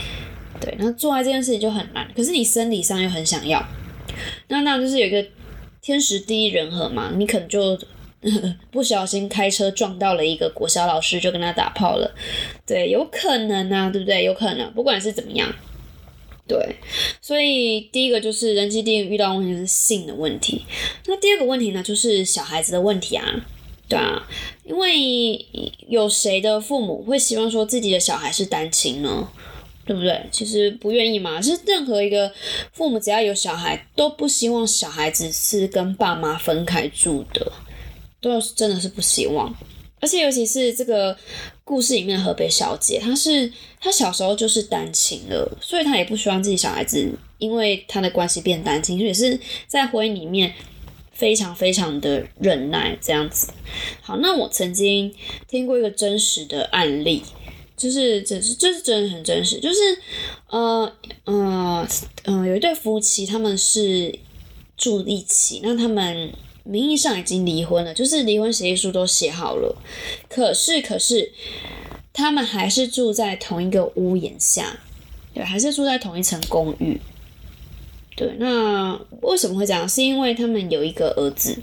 [0.59, 3.63] 对，那做爱这件事情就很难，可是你生理上又很想要，
[4.49, 5.25] 那那就是有一个
[5.81, 7.77] 天时地利人和嘛，你可能就
[8.71, 12.13] 不小心开车撞到了一个国小老师，就跟他打炮了。
[12.65, 14.23] 对，有可能啊，对不对？
[14.23, 15.47] 有可能，不管是怎么样。
[16.47, 16.75] 对，
[17.21, 20.65] 所以第一个就是人机地遇到问题是性的问题，
[21.05, 23.23] 那第二个问题呢就是小孩子的问题啊，
[23.89, 24.27] 对啊，
[24.63, 25.45] 因为
[25.87, 29.27] 有谁的父母会希望说自己的小孩是单亲呢？
[29.85, 30.21] 对不对？
[30.31, 32.29] 其实不愿意嘛，是任何一个
[32.73, 37.49] 父母只要有小孩都不希望小孩子是跟爸妈分开住的，
[38.19, 39.55] 都是真的是不希望。
[40.01, 41.17] 而且尤其是这个
[41.67, 43.51] 故事里面的河北小姐，她是
[43.81, 50.53] 她小时候就是单亲了，所以她也不希望自己小孩子因为她的关系变单亲，所以是在婚姻里面
[51.11, 53.49] 非常非常的忍耐这样子。
[54.01, 55.13] 好，那我曾经
[55.49, 57.21] 听过一个真实的案例，
[57.75, 59.79] 就是这是这是真的很真实，就是
[60.47, 60.89] 呃
[61.25, 61.85] 呃
[62.23, 64.17] 呃有一对夫妻，他们是
[64.77, 66.31] 住一起，那他们。
[66.69, 69.73] 名义上已经离婚了，就是离婚协议书都写好了，
[70.27, 71.31] 可是可是
[72.11, 74.77] 他们还是住在同一个屋檐下，
[75.33, 76.99] 对，还是住在同一层公寓。
[78.17, 79.87] 对，那为什么会这样？
[79.87, 81.57] 是因为他们有一个儿子。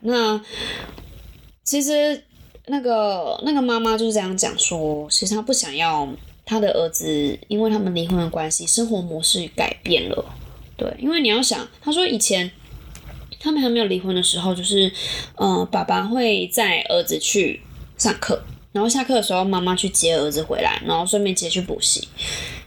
[0.00, 0.40] 那
[1.62, 2.22] 其实
[2.66, 6.08] 那个那个妈妈就是这样讲说，其实她不想要
[6.46, 10.24] 她的儿子，因为他们离婚的关系，生活模式改变了。
[10.78, 12.50] 对，因为你要想，她说以前。
[13.42, 14.92] 他们还没有离婚的时候，就是，
[15.36, 17.62] 呃，爸爸会载儿子去
[17.96, 22.06] 上课，然后下课的时候，妈妈去接儿子回来，然后顺便接去补习，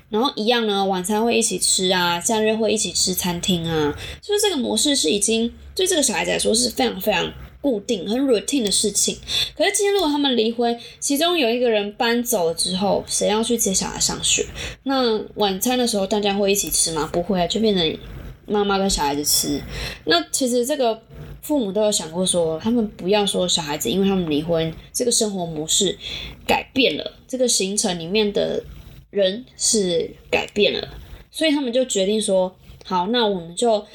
[0.09, 7.31] 然后一样呢，晚餐会一起吃啊，假日会一起吃餐厅啊，就是这个模式是已经对这个小孩子来说是非常非常
[7.61, 9.17] 固定、很 routine 的事情。
[9.55, 14.43] 可是今天如果他们离婚，其中有一个人搬走了之后，谁要去接小孩上学？
[14.83, 17.07] 那晚餐的时候大家会一起吃吗？
[17.13, 17.97] 不会啊，就变成。
[18.45, 19.61] 妈妈跟小孩子吃，
[20.05, 21.01] 那其实这个
[21.41, 25.97] 父母都有想过说，他们不要说小孩子，因为他们离婚，这个生活模式
[26.45, 28.61] 改变了，这个行程里面的
[29.09, 30.87] 人是改变了，
[31.31, 32.53] 所以他们就决定说，
[32.83, 33.85] 好，那我们就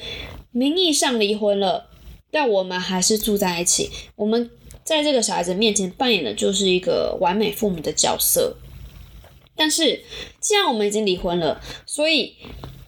[0.51, 1.89] 名义上离婚了，
[2.31, 4.49] 但我们还是住在一起，我们
[4.83, 8.57] 在这个小孩子面前扮演的就是一个完美父母的角色，
[9.55, 10.01] 但是
[10.39, 12.35] 既然我们已经离婚了，所以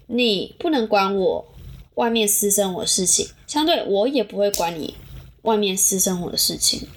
[0.07, 1.50] 你不能管我。
[1.95, 4.95] 外面私生活的事情，相对我也不会管你
[5.41, 6.87] 外面私生活的事情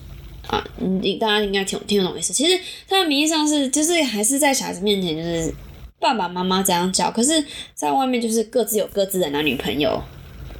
[0.46, 0.64] 啊。
[0.78, 2.32] 你大家应该听听得懂意思。
[2.32, 5.52] 其实他的名义上是，就是还是在小孩子面前就是
[5.98, 10.00] 爸爸妈妈这样叫，可是在外面就是各自有各自的男女朋友。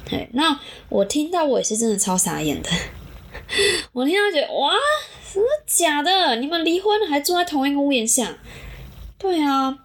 [0.07, 2.69] 对，那我听到我也是真的超傻眼的。
[3.93, 4.73] 我听到觉得哇，
[5.25, 6.35] 什么假的？
[6.35, 8.37] 你们离婚还住在同一个屋檐下？
[9.17, 9.75] 对啊。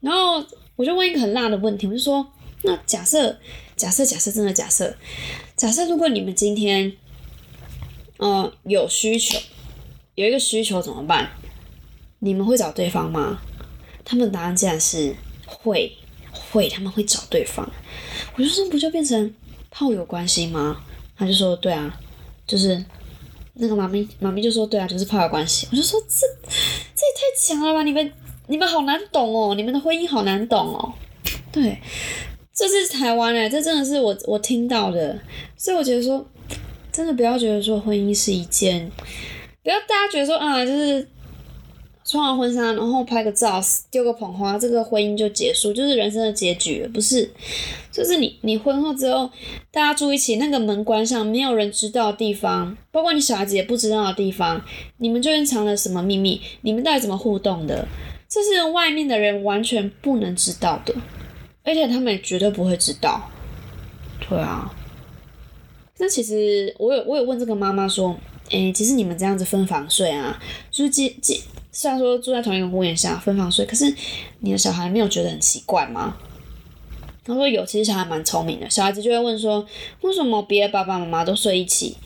[0.00, 0.42] 然后
[0.76, 2.26] 我就问一个很辣的问题，我就说，
[2.62, 3.36] 那假设。
[3.78, 4.94] 假设，假设，真的假设，
[5.56, 6.92] 假设如果你们今天，
[8.18, 9.38] 嗯，有需求，
[10.16, 11.30] 有一个需求怎么办？
[12.18, 13.38] 你们会找对方吗？
[14.04, 15.14] 他们的答案竟然是
[15.46, 15.96] 会，
[16.32, 17.70] 会，他们会找对方。
[18.36, 19.32] 我就说，不就变成
[19.70, 20.84] 炮友关系吗？
[21.16, 21.98] 他就说对啊，
[22.46, 22.84] 就是
[23.54, 25.68] 那个妈咪妈咪就说对啊，就是炮友关系。
[25.70, 26.26] 我就说这
[26.94, 27.82] 这也太强了吧！
[27.82, 28.12] 你们
[28.48, 30.92] 你们好难懂哦，你们的婚姻好难懂哦。
[31.52, 31.80] 对，
[32.58, 35.16] 这是台湾哎，这真的是我我听到的，
[35.56, 36.26] 所以我觉得说，
[36.90, 38.90] 真的不要觉得说婚姻是一件，
[39.62, 41.06] 不要大家觉得说啊，就是
[42.04, 43.60] 穿完婚纱然后拍个照，
[43.92, 47.30] 丢个捧花，这个婚姻就结束，就是人生的结局，不是？
[47.92, 49.30] 就是你你婚后之后，
[49.70, 54.60] 大家住一起，那个门关上，没有人知道的地方，包括你小孩子也不知道的地方，
[54.96, 56.40] 你们究竟藏了什么秘密？
[56.62, 57.86] 你们到底怎么互动的？
[58.28, 60.92] 这是外面的人完全不能知道的。
[61.68, 63.28] 而且他们也绝对不会知道，
[64.26, 64.74] 对啊。
[65.98, 68.16] 那其实我有我有问这个妈妈说，
[68.48, 73.94] 诶，其实你们这样子分房睡啊，就是既既虽然说住在同一个屋檐下分房睡，可是
[74.40, 76.16] 你的小孩没有觉得很奇怪吗？
[77.22, 79.66] 他说有，其实小孩蛮聪明的，小孩子就会问说，
[80.00, 81.98] 为什么别的爸爸妈妈都睡一起，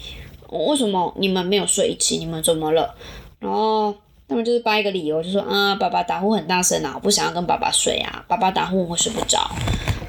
[0.49, 2.17] 为什么你们没有睡一起？
[2.17, 2.97] 你们怎么了？
[3.39, 3.95] 然后。
[4.33, 9.51] 他们就是掰一个理由，就说啊，爸爸打呼很大声啊，我不想要跟爸爸睡啊，爸爸打呼我会睡不着。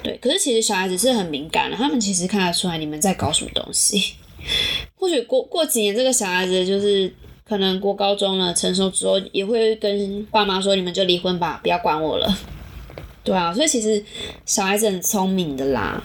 [0.02, 4.14] 对，可是其实小孩子是很敏感的，他们其实看得出来你们在搞什么东西。
[4.96, 7.14] 或许过过几年，这个小孩子就是
[7.46, 12.38] 可能过高中了，成熟之后也会跟爸妈说，你们就离婚吧，不要管我了。
[13.24, 14.04] 对啊，所以其实
[14.46, 16.02] 小孩子很聪明的啦。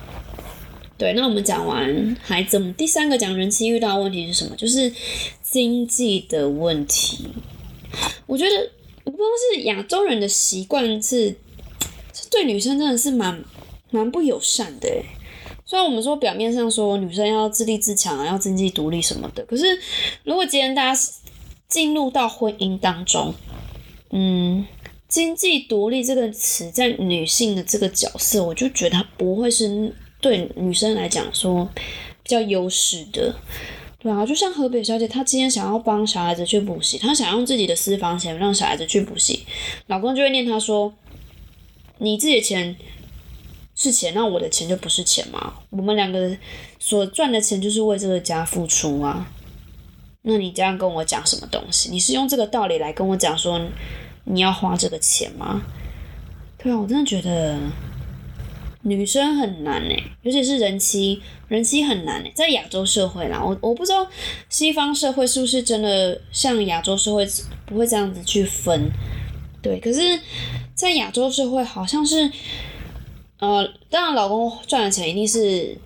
[0.96, 4.57] 对，那我们讲完孩子，们第三个讲人妻遇到的问题是什么？
[4.57, 4.92] 就是
[5.42, 7.28] 经济的问题。
[8.27, 8.70] 我觉得
[9.05, 11.29] 我不知道是亚洲人的习惯是，
[12.12, 13.42] 是对女生真的是蛮
[13.90, 14.88] 蛮不友善的
[15.64, 19.79] 虽然我们说表面上说女生要自立自强啊，要经济独立什么的，可是
[20.24, 21.01] 如果今天大家
[21.68, 23.35] 进入到婚姻当中，
[24.11, 24.66] 嗯，
[25.09, 31.68] 经济独立这个词在女性的这个角色，我就觉得它不会是对女生来讲说
[32.22, 33.35] 比较优势的。
[34.01, 39.45] 对啊，就像河北小姐，她今天想要帮小孩子去补习，她想用自己的私房钱让小孩子去补习，
[39.89, 40.95] 老公就会念她说
[41.99, 42.77] ：“你自己的钱
[43.75, 45.55] 是钱，那我的钱就不是钱吗？
[45.71, 46.37] 我们两个
[46.79, 49.29] 所赚的钱就是为这个家付出啊。
[50.23, 51.91] 那你这样跟我讲什么东西？
[51.91, 53.61] 你是用这个道理来跟我讲说
[54.27, 55.63] 你要花这个钱吗？
[56.57, 57.59] 对啊，我真的觉得。”
[58.83, 64.07] 女生很难诶，尤其是人妻，人妻很难诶，在亚洲社会啦，我我不知道
[64.49, 67.27] 西方社会是不是真的像亚洲社会
[67.67, 68.88] 不会这样子去分，
[69.61, 70.21] 对，可是，
[70.75, 72.31] 在亚洲社会好像是，
[73.41, 75.77] 呃，当然老公赚的钱一定是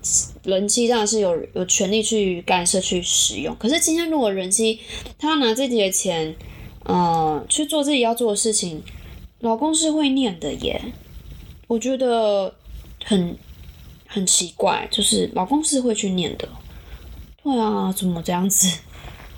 [0.45, 4.79] 人妻，当然是有有权利去干涉去使用，可是今天如果人妻
[5.19, 6.37] 她拿自己的钱，
[6.85, 8.83] 呃，去做自己要做的事情，
[9.41, 10.81] 老公是会念的耶，
[11.67, 12.55] 我觉得。
[13.05, 13.37] 很
[14.07, 16.49] 很奇怪，就是老公是会去念的，
[17.43, 18.79] 对啊，怎么这样子？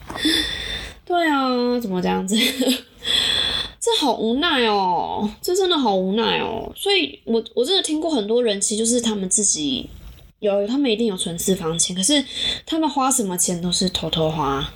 [1.04, 2.36] 对啊，怎么这样子？
[3.80, 6.72] 这好无奈哦，这真的好无奈哦。
[6.74, 9.90] 所以，我我真的听过很多人，其实就是他们自己
[10.38, 12.24] 有，他们一定有存私房钱，可是
[12.64, 14.72] 他们花什么钱都是偷偷花，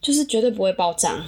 [0.00, 1.24] 就是绝对不会报账。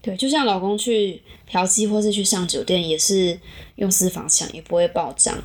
[0.00, 3.38] 对，就像老公去嫖妓或是去上酒店，也是
[3.74, 5.36] 用私房钱，也不会报账。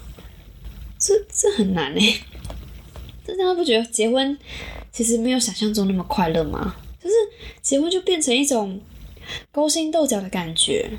[1.05, 2.19] 这这很难哎，
[3.27, 4.37] 大家不觉得结婚
[4.89, 6.73] 其实没有想象中那么快乐吗？
[7.03, 7.15] 就是
[7.61, 8.79] 结婚就变成一种
[9.51, 10.89] 勾心斗角的感觉，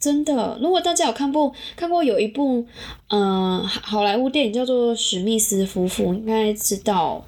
[0.00, 0.58] 真的。
[0.62, 2.66] 如果大家有看过看过有一部
[3.08, 7.22] 嗯好莱坞电影叫做《史密斯夫妇》，应该知道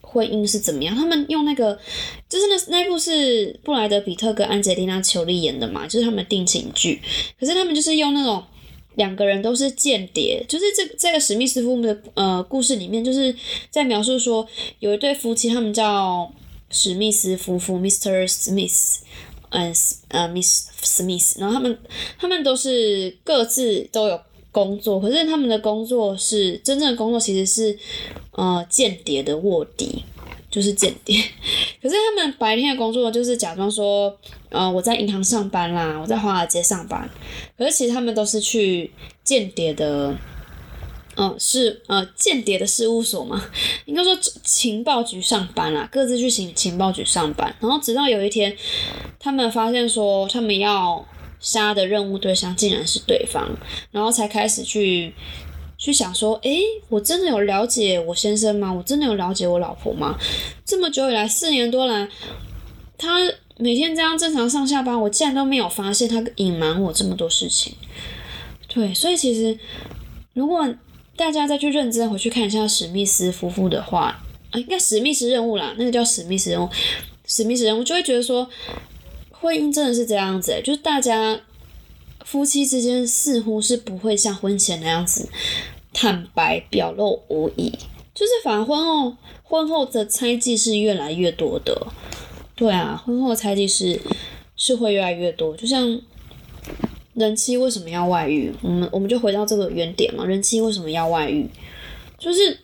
[0.00, 0.94] 婚姻是怎么样。
[0.94, 1.76] 他们用那个
[2.28, 7.02] 就是那那部是布莱德比特跟安吉丽娜裘丽演的嘛，就是他们定情剧。
[7.40, 8.44] 可是他们就是用那种。
[8.96, 13.34] 两个人都是间谍，就是这这个史密斯夫妇的呃故事里面，就是
[13.70, 14.46] 在描述说
[14.78, 16.32] 有一对夫妻，他们叫
[16.70, 18.26] 史密斯夫妇，Mr.
[18.28, 18.98] Smith，
[19.50, 19.74] 嗯
[20.08, 21.78] 呃 Miss Smith，然后他们
[22.18, 27.78] 他们都是各自都有工作，可是他们的工作是真正的工作其实是
[28.32, 30.04] 呃间谍的卧底。
[30.54, 31.20] 就是间谍，
[31.82, 34.16] 可是他们白天的工作就是假装说，
[34.50, 37.10] 呃，我在银行上班啦，我在华尔街上班，
[37.58, 38.88] 可是其实他们都是去
[39.24, 40.16] 间谍的，
[41.16, 43.44] 嗯，是呃间谍的事务所嘛，
[43.86, 48.56] 应该说情报局上班啦，各自去情情报局上班，然后直到有一天，
[49.18, 51.04] 他们发现说他们要
[51.40, 53.50] 杀的任务对象竟然是对方，
[53.90, 55.12] 然后才开始去。
[55.84, 58.72] 去想说，诶，我真的有了解我先生吗？
[58.72, 60.18] 我真的有了解我老婆吗？
[60.64, 62.08] 这么久以来，四年多来，
[62.96, 63.18] 他
[63.58, 67.74] 每天这样正常上下班，我竟然都没有发现他隐瞒我这么多事情。
[68.66, 69.58] 对，所以其实，
[70.32, 70.66] 如果
[71.16, 74.18] 大家再去认真回去看一下史密斯夫妇的话，
[74.52, 76.66] 啊，应该史密斯任务啦，那个叫史密斯任务，
[77.26, 78.48] 史密斯任务就会觉得说，
[79.30, 81.38] 婚姻真的是这样子、欸，就是大家
[82.24, 85.28] 夫妻之间似乎是不会像婚前那样子
[85.94, 87.70] 坦白表露无遗，
[88.12, 91.86] 就是反而婚后婚后的猜忌是越来越多的。
[92.54, 93.98] 对啊，婚后的猜忌是
[94.56, 96.00] 是会越来越多，就像
[97.14, 98.52] 人妻为什么要外遇？
[98.60, 101.48] 我们我们就回到这个原点嘛，人妻为什么要外遇？
[102.18, 102.58] 就是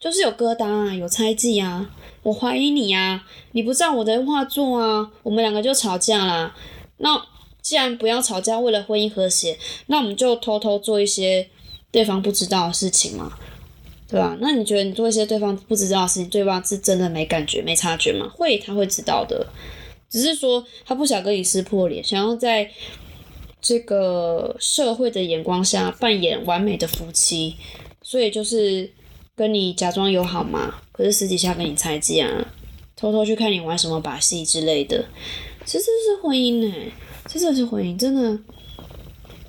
[0.00, 1.90] 就是有疙瘩啊，有猜忌啊，
[2.22, 6.54] 我怀疑你啊，你不照我的话做啊，我们两个就吵架啦。
[6.98, 7.22] 那
[7.60, 11.48] 既然不要吵架，为了婚姻和谐，那我们就偷偷做一些
[11.90, 13.32] 对方不知道的事情嘛，
[14.08, 14.36] 对吧？
[14.40, 18.28] 那你觉得你做一些对方不知道的事情，对方是真的没感觉、没察觉吗？
[18.34, 19.46] 会，他会知道的，
[20.10, 22.70] 只是说他不想跟你撕破脸，想要在
[23.60, 27.56] 这个社会的眼光下扮演完美的夫妻，
[28.02, 28.90] 所以就是
[29.34, 32.28] 跟你假装友好嘛，可是私底下跟你猜忌啊，
[32.94, 35.04] 偷偷去看你玩什么把戏之类的，
[35.64, 36.74] 其实这是婚姻呢、
[37.26, 38.38] 这真的是婚姻，真的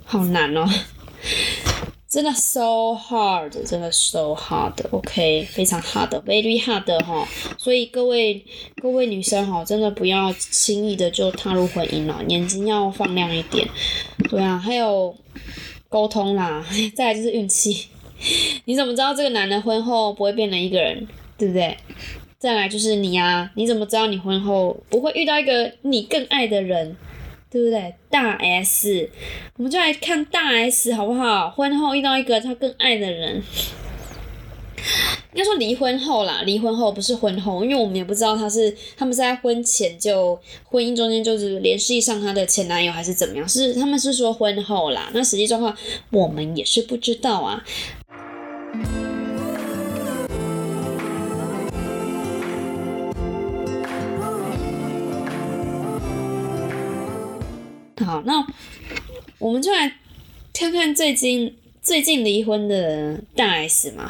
[0.04, 0.68] 好难哦，
[2.10, 7.28] 真的 so hard，真的 so hard，OK，、非常 hard，very hard 哈，
[7.58, 8.46] 所以各位
[8.82, 13.68] 各位女生哈，真的不要轻易的就踏入婚姻了，眼睛要放亮一点，
[14.30, 15.14] 对啊，还有
[15.90, 17.88] 沟通啦，再来就是运气，
[18.64, 21.06] 你怎么知道这个男的婚后不会变成一个人，
[21.38, 21.76] 对不对？
[22.40, 26.96] 再来就是你呀、你怎么知道你婚后不会遇到一个你更爱的人？
[27.50, 27.96] 对不对？
[28.10, 29.10] 大 S，
[29.56, 31.50] 我们就来看大 S 好不好？
[31.50, 33.42] 婚后遇到一个他更爱的人，
[35.34, 45.76] 应该说离婚后啦，离婚后不是婚后，因为我们也不知道他是他们是在婚前就婚姻中间就是联系上他的前男友还是怎么样，是他们是说婚后啦，那实际状况
[46.12, 47.64] 我们也是不知道啊。
[58.08, 58.48] 好，那
[59.38, 59.98] 我们就来
[60.54, 64.10] 看看最近最近离婚的大 S 嘛，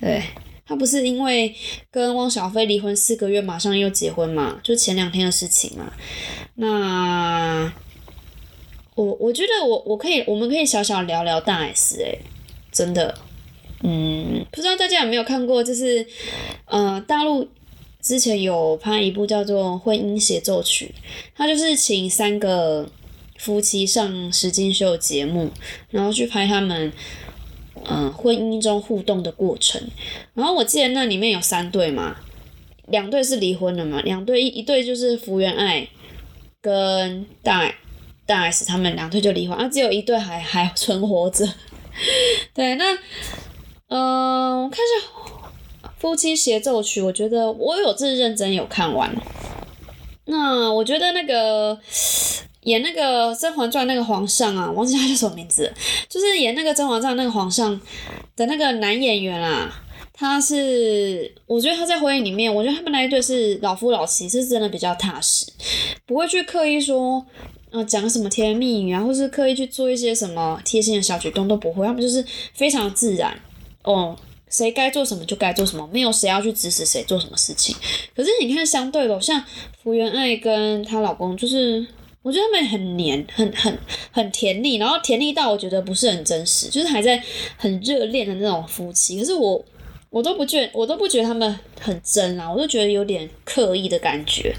[0.00, 0.22] 对，
[0.64, 1.54] 她不是因为
[1.90, 5.92] 跟汪小菲离婚四个月，马上又结婚嘛，就前两天的事情嘛。
[6.54, 7.70] 那
[8.94, 12.16] 我我觉得我我可以，我们可以小小聊聊大 S 哎、
[12.72, 13.14] 真的，
[13.82, 16.06] 嗯，不知道大家有没有看过，就是
[16.64, 17.46] 呃大陆。
[18.00, 20.94] 之前有拍一部叫做《婚姻协奏曲》，
[21.34, 22.88] 他就是请三个
[23.38, 25.50] 夫妻上实境秀节目，
[25.88, 26.92] 然后去拍他们
[27.88, 29.80] 嗯、婚姻中互动的过程。
[30.34, 32.16] 然后我记得那里面有三对嘛，
[32.88, 35.88] 两对是离婚了嘛，两对一一对就是福原爱
[36.60, 37.72] 跟大
[38.26, 41.46] 大 S 他们两对就离婚，啊，只有一对还还存活着。
[42.52, 42.84] 对，那
[43.88, 45.08] 嗯、我看一下。
[45.96, 49.12] 夫妻协奏曲，我觉得我有自认真有看完。
[50.26, 51.76] 那我觉得那个
[52.68, 55.72] 演那个《甄嬛传》那个皇上啊，忘记他叫什么名字，
[56.08, 57.80] 就是演那个《甄嬛传》那个皇上
[58.36, 59.72] 的那个男演员啊，
[60.12, 65.46] 他是我觉得他在婚姻里面，我觉得他们那一对是老夫老妻，是真的比较踏实，
[66.06, 67.24] 不会去刻意说。
[67.70, 73.38] 呃，讲什么甜言蜜语啊，或是刻意去做一些什么贴心的小举动都不会，他们就是非常自然
[73.82, 74.16] 哦。
[74.48, 77.76] 谁该做什么就该做什么，没有谁要去指使谁做什么事情。
[78.16, 79.44] 可是你看，相对的，像
[79.82, 81.86] 福原爱跟她老公，就是
[82.22, 83.78] 我觉得他们很黏，很很
[84.10, 87.22] 很甜腻，然后甜腻到我觉得不是很真实，就是还在
[87.56, 89.18] 很热恋的那种夫妻。
[89.18, 89.64] 可是我
[90.10, 94.54] 我都不觉我都不觉得他们很真啊，我都觉得有点刻意的感觉，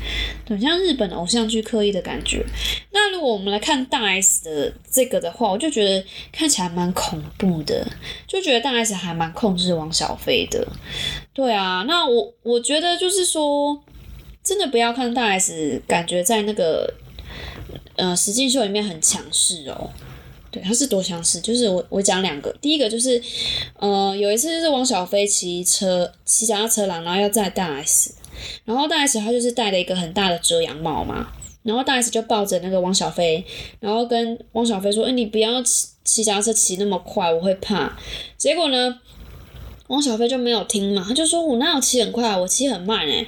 [0.47, 2.45] 很像日本偶像剧刻意的感觉。
[2.91, 7.85] 那如果我们来看大 S 的这个的话，我就觉得看起来蛮恐怖的，
[8.27, 10.67] 就觉得大 S 还蛮控制王小飞的。
[11.33, 13.79] 对啊，那我我觉得就是说，
[14.43, 16.93] 真的不要看大 S，感觉在那个
[17.99, 19.91] 呃实境秀里面很强势哦。
[20.51, 23.21] 对，他是多强势，就是我我讲两个，第一个就是，
[23.77, 28.15] 呃，有一次就是王小飞骑车骑脚踏车啦，然后要载大 S，
[28.65, 31.31] 然后大 S 他就是戴了一个很大的遮阳帽嘛，
[31.61, 33.45] 然后大 S 就抱着那个王小飞，
[33.79, 37.95] 然后跟王小飞说：“哎、你不要骑骑脚踏车骑那么快，我会怕。”
[38.35, 38.99] 结果呢，
[39.85, 43.27] 王小飞就没有听嘛，他就说：“我哪有骑很快，我骑很慢诶、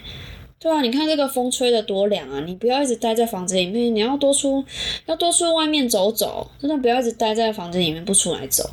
[0.61, 2.39] 对啊，你看这个风吹得多凉啊！
[2.45, 4.63] 你不要一直待在房子里面，你要多出，
[5.07, 8.69] 要多出外面走走，真的不要一直待在房子里面不出来走。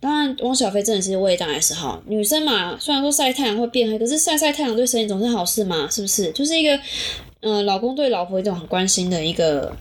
[0.00, 6.32] 当然，汪小菲真的是为大 S 好，女生嘛，虽然说晒太阳会变黑，可是晒晒太阳对身体总是好事嘛，是不是？
[6.32, 6.80] 就是一个，
[7.40, 9.76] 嗯、老公对老婆一种很关心的一个，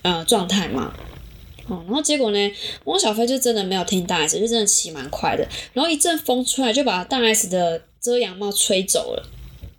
[0.00, 0.94] 呃，状态嘛。
[1.68, 2.52] 哦，然后结果呢，
[2.84, 9.22] 汪小菲就真的没有听大 S，就真的骑蛮快的，然后一阵风出来就把大 S 的遮阳帽吹走了。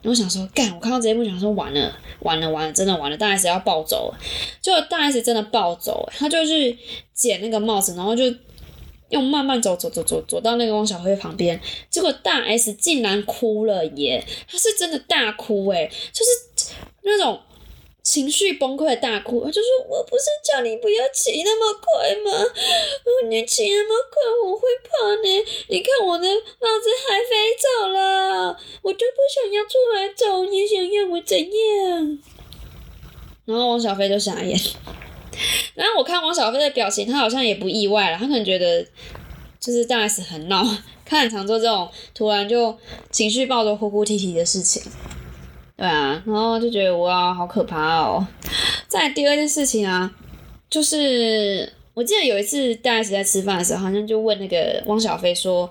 [0.07, 0.73] 我想说，干！
[0.73, 4.19] 我看到这一幕，想说完了，完了，完了，真的完了，大 S 要暴走了。
[4.61, 6.75] 结果大 S 真的暴走，他就是
[7.13, 8.23] 捡那个帽子，然后就
[9.09, 11.59] 又慢慢走走走走走到那个汪小菲旁边。
[11.89, 14.25] 结果大 S 竟然哭了耶！
[14.49, 17.39] 他是真的大哭诶，就是那种。
[18.07, 22.31] 情绪崩溃大哭，就说：“我不是叫你不要骑那么快吗？
[23.27, 25.45] 你骑那么快，我会怕呢。
[25.67, 32.19] 你看我的帽子还飞走了，我就不想要出来走，你想要我怎样？”
[33.43, 34.57] 然后王小飞就傻眼。
[35.75, 38.87] 然后我看王小飞的表情，他好像也不意外了，他可能觉得
[39.59, 40.65] 就是大 S 很闹，
[41.03, 42.77] 看很常做这种突然就
[43.11, 44.81] 情绪爆的哭哭啼啼的事情。
[45.77, 48.25] 对啊，然后就觉得哇，好可怕哦！
[48.87, 50.11] 再第二件事情啊，
[50.67, 55.69] 就是我记得有一次大 S 在吃饭的时候，好像就问那个汪小菲说：“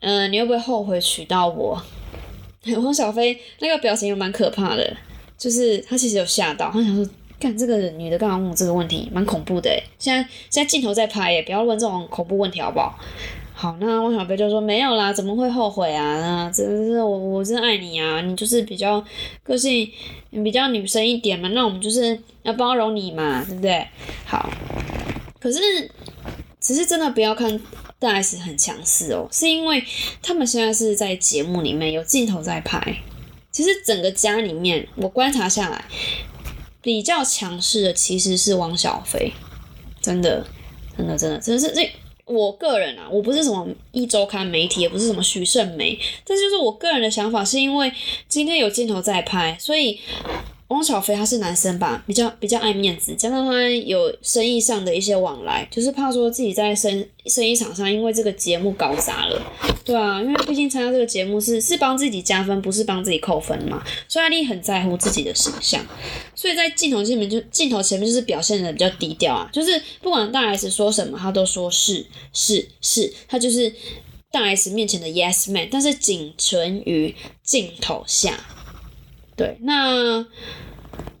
[0.00, 1.82] 嗯，你会不会后悔娶到我？”
[2.84, 4.94] 汪小菲那个表情也蛮可怕的，
[5.38, 7.10] 就是他其实有吓到，他想说
[7.40, 9.08] ：“干这个女的干嘛问我这个问题？
[9.10, 12.98] 蛮恐怖的现在现在镜头在拍耶，不要问这种恐怖问题好不好？”
[13.60, 16.18] 好，那汪小菲就说没有啦，怎么会后悔啊？
[16.18, 18.22] 那真的是我，我真爱你啊！
[18.22, 19.04] 你就是比较
[19.42, 19.86] 个性
[20.30, 23.86] 比较女生一点嘛，那我们就是要包容你嘛，对不对？
[24.24, 24.48] 好，
[25.38, 25.58] 可是
[26.58, 27.60] 只是真的不要看
[27.98, 29.84] 大 S 很强势哦，是因为
[30.22, 32.96] 他们现在是在节目里面有镜头在拍。
[33.52, 35.84] 其实整个家里面，我观察下来，
[36.80, 39.30] 比较强势的其实是汪小菲，
[40.00, 40.46] 真的，
[40.96, 41.90] 真的，真的，真的是这。
[42.30, 47.92] 我个人啊，我不是什么一周刊媒体，也不是什么徐胜梅，这就是我个人的想法，是因为
[48.28, 49.98] 今天有镜头在拍，所以。
[50.70, 59.42] 汪小菲他是男生吧，比较比较爱面子，加上他有生意上的一些往来，就是怕说自己在生生意场上因为这个节目搞砸了，
[59.84, 65.84] 对啊，因为毕竟参加这个节目是是帮自己加分，不是帮自己扣分嘛，所以阿丽很在乎自己的形象，
[66.36, 73.74] 所以在镜头前面就镜头前面就是表现的比较低调啊，就是不管大 S 说什么，他都说是是是，他就是
[74.30, 77.12] 大 S 面前的 yes man，但是仅存于
[77.42, 78.38] 镜头下。
[79.40, 80.22] 对，那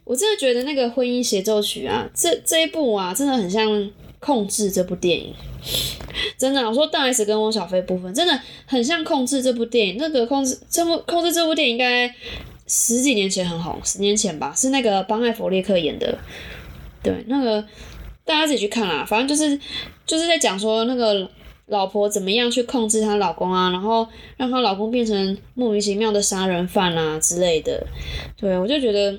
[0.04, 3.66] 我真的觉得那个婚姻协奏曲啊，这这一部啊，真的很像
[4.18, 5.34] 《控制》这部电影。
[6.36, 9.96] 真的，我说大 S 跟汪小菲部分，真的很像《控制》这部电影。
[9.96, 12.14] 那个《控制》这部《控制》这部电影应该
[12.66, 16.18] 十几年前很红，十年前吧，是那个邦艾弗列克演的。
[17.02, 17.66] 对，那个
[18.26, 19.58] 大家自己去看啦，反正就是
[20.04, 21.26] 就是在讲说那个。
[21.70, 23.70] 老婆怎么样去控制她老公啊？
[23.70, 24.06] 然后
[24.36, 27.86] 让她老公变成莫名其妙的杀人犯啊之类的。
[28.36, 29.18] 对我就觉得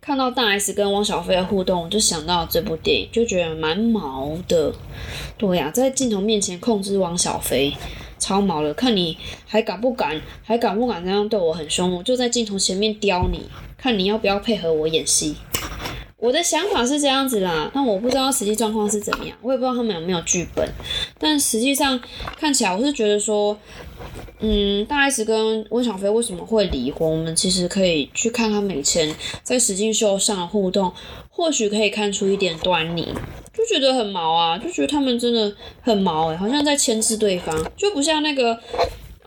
[0.00, 4.72] 看到大 S 跟汪小菲的互动，我就想到这部电影，就觉得蛮毛的。
[5.36, 7.72] 对呀，在镜头面前控制汪小菲，
[8.18, 8.72] 超毛了。
[8.72, 11.94] 看你还敢不敢，还敢不敢这样对我很凶？
[11.94, 13.42] 我就在镜头前面刁你，
[13.76, 15.36] 看你要不要配合我演戏。
[16.26, 20.68] 我的想法是这样子啦，但我不知道实际状况是怎么样，我也不知道他们有没有剧本。
[21.20, 22.00] 但实际上
[22.36, 23.56] 看起来，我是觉得说，
[24.40, 27.08] 嗯，大 S 跟温小菲为什么会离婚？
[27.08, 29.14] 我们其实可以去看他们以前
[29.44, 30.92] 在实境秀上的互动，
[31.30, 33.06] 或许可以看出一点端倪。
[33.54, 38.58] 就觉得很毛啊，就觉得他们真的很毛诶，好像在牵制对方，就不像那个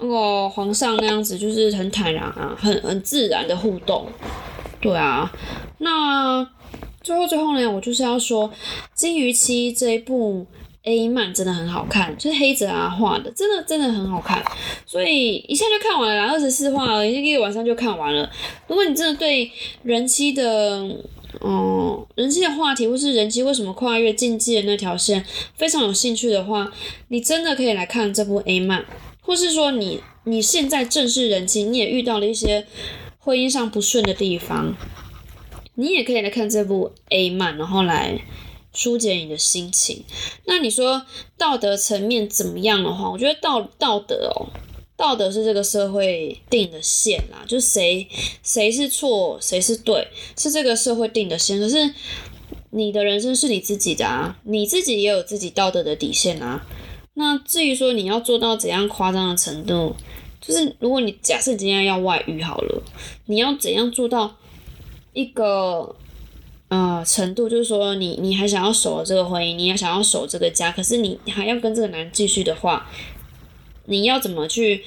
[0.02, 4.06] 那个皇上那样子，就是很坦然啊，很很自然的互动。
[4.82, 5.32] 对啊，
[5.78, 6.46] 那。
[7.10, 8.48] 最后最后呢，我就是要说，
[8.94, 10.46] 《金鱼期》这一部
[10.84, 14.46] A 漫真的很好看，就是黑泽啊画的，真的真的很好看，
[14.86, 18.30] 所以一下就看完了，二十四话，一个晚上就看完了。
[18.68, 19.52] 如果你真的对
[19.82, 20.88] 人妻的，
[21.44, 26.72] 嗯，人妻的话题，或是人妻为什么跨越禁忌的那条线非常有兴趣的话，
[27.08, 28.86] 你真的可以来看这部 A 漫，
[29.22, 32.68] 或是说你你现在正是人妻，你也遇到了一些
[33.18, 34.76] 婚姻上不顺的地方。
[35.80, 38.22] 你也可以来看这部 A 漫，然后来
[38.74, 40.04] 疏解你的心情。
[40.44, 41.06] 那你说
[41.38, 44.52] 道德层面怎么样的话，我觉得道道德哦，
[44.98, 48.06] 道德是这个社会定的线啦，就谁
[48.44, 51.58] 谁是错，谁是对，是这个社会定的线。
[51.58, 51.94] 可是
[52.72, 56.68] 你的人生是你自己的啊，你自己也有自己道德的底线啊。
[57.14, 59.96] 那至于说你要做到怎样夸张的程度，
[60.42, 62.84] 就是如果你假设今天要外遇好了，
[63.28, 64.36] 你要怎样做到？
[65.14, 65.96] 一个
[66.70, 72.88] 呃程度，就是说你你还想要守这个婚姻，你也想要守这个家，可是你还要跟这个男人继续的话，
[73.86, 74.84] 你要怎么去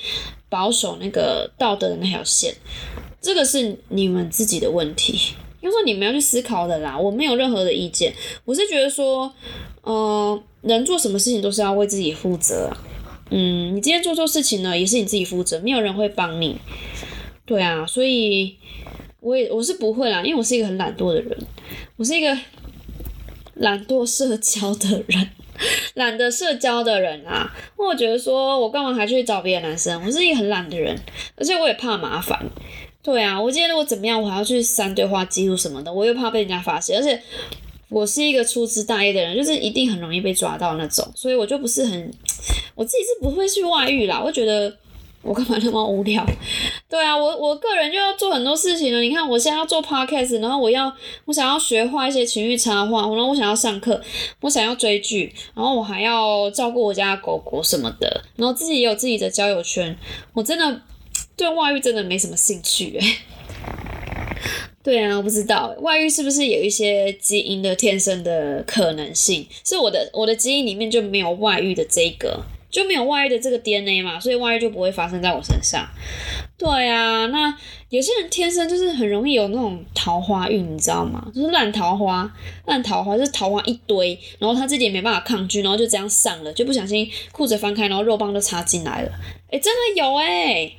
[0.48, 2.54] 保守那个道德的那条线？
[3.20, 6.98] 这个是你们自己的问题，因为说你们要去思考的啦。
[6.98, 8.12] 我没有任何的意见，
[8.44, 9.32] 我是觉得说，
[9.84, 12.70] 嗯，人做什么事情都是要为自己负责。
[13.30, 16.58] 嗯，你今天做错事情呢，也是你自己负责，没有人会帮你。
[17.46, 18.56] 对啊，所以
[19.22, 21.38] 我也我是不会啦，因为我是一个很懒惰的人，
[21.96, 22.36] 我是一个
[23.54, 25.30] 懒惰社交的人，
[25.94, 27.50] 懒得社交的人啊。
[27.76, 30.04] 我觉得说我干嘛还去找别的男生？
[30.04, 30.98] 我是一个很懒的人，
[31.36, 32.44] 而且我也怕麻烦。
[33.02, 37.22] 对啊，我今天如果怎么样，我还要去删对话记录什么的，我又怕被人家发现，而且。
[37.88, 42.10] 我是一个粗枝大叶的人，就是一定很容易被抓到那种，所以我就不是很，
[42.74, 44.18] 我自己是不会去外遇啦。
[44.18, 44.74] 我觉得
[45.22, 46.26] 我干嘛那么无聊？
[46.88, 49.00] 对啊，我我个人就要做很多事情了。
[49.00, 50.92] 你看，我现在要做 podcast，然后我要
[51.24, 54.00] 我想要学画一些情欲插画，然后我想要上课，
[54.40, 59.96] 我想要追剧，然后我还要照顾我家狗狗什么的，然后自己也有自己的交友圈。
[60.32, 60.82] 我真的
[61.36, 63.16] 对外遇真的没什么兴趣诶。
[64.82, 69.46] 对啊，我不知道外遇是不是有一些基因的天生的可能性？
[69.64, 75.86] 是我的我的基因里面就没有外遇的这个，就没有外遇的这个 DNA 嘛，所以外遇就不会发生在我身上。
[76.58, 77.56] 对啊，那
[77.90, 81.30] 有些人天生就是很容易有那种桃花运，你知道吗？
[81.34, 82.28] 就是烂桃花，
[82.66, 89.12] 烂桃花就是桃花一堆，然后他自己也没办法抗拒，然后就这样上了，就不小心裤子翻开，然后肉棒就插进来了。
[89.50, 90.72] 哎，真的有哎。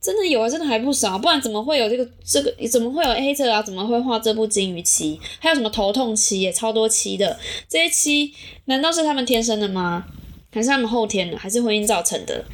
[0.00, 2.54] 真的有啊，真的还不少，不然怎么会有这个这个？
[2.68, 3.60] 怎么会有黑色啊？
[3.60, 5.20] 怎么会画这部金鱼期？
[5.40, 7.36] 还有什么头痛期也超多期的，
[7.68, 8.32] 这些期
[8.66, 10.06] 难道是他们天生的吗？
[10.50, 11.38] 还是他们后天的？
[11.38, 12.44] 还是婚姻造成的？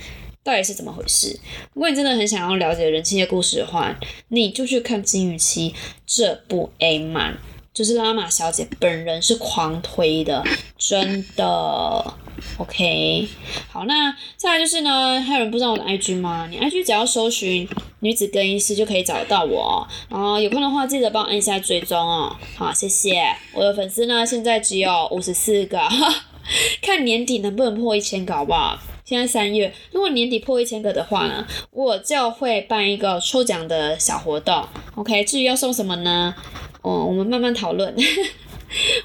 [0.42, 1.38] 到底是怎么回事？
[1.72, 5.70] 如果你真的很想要了解人妻的故事的话，你就去看《金鱼期》
[6.06, 7.38] 这部 A 漫，
[7.72, 10.44] 就是拉玛小姐本人是狂推的，
[10.76, 12.14] 真的。
[12.58, 13.26] OK，
[13.70, 16.46] 好，那再来就是呢，还有人不知道我的 IG 吗？
[16.50, 17.66] 你 IG 只要搜寻
[18.00, 22.36] 女子更衣室就可以找到我哦，然后有空的话记得帮我按一下追踪哦。
[22.56, 23.34] 好，谢谢。
[23.54, 25.80] 我的粉丝呢现在只有五十四个，
[26.82, 28.78] 看年底能不能破一千个好不好？
[29.04, 34.64] 现在三月，如果年底破一千个的话呢，我就会办一个抽奖的小活动。
[34.94, 36.34] OK，至于要送什么呢？
[36.80, 37.94] 哦，我们慢慢讨论。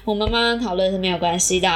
[0.04, 1.68] 我们慢慢讨论是没有关系的。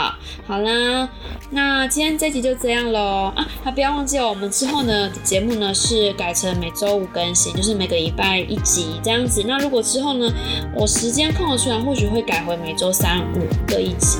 [0.47, 1.09] 好啦，
[1.51, 3.47] 那今天这集就这样喽啊！
[3.63, 9.45] 还不要忘记哦，我们之后呢节目呢是改成每周五更新，就是每个礼拜一集这样子。
[9.47, 10.29] 那如果之后呢
[10.75, 14.19] 我时间空了出来，或许会改回每周三五各一集。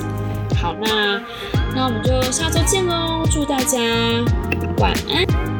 [0.61, 1.21] 好，那
[1.75, 3.25] 那我们就下周见喽！
[3.29, 3.79] 祝大家
[4.77, 5.54] 晚安。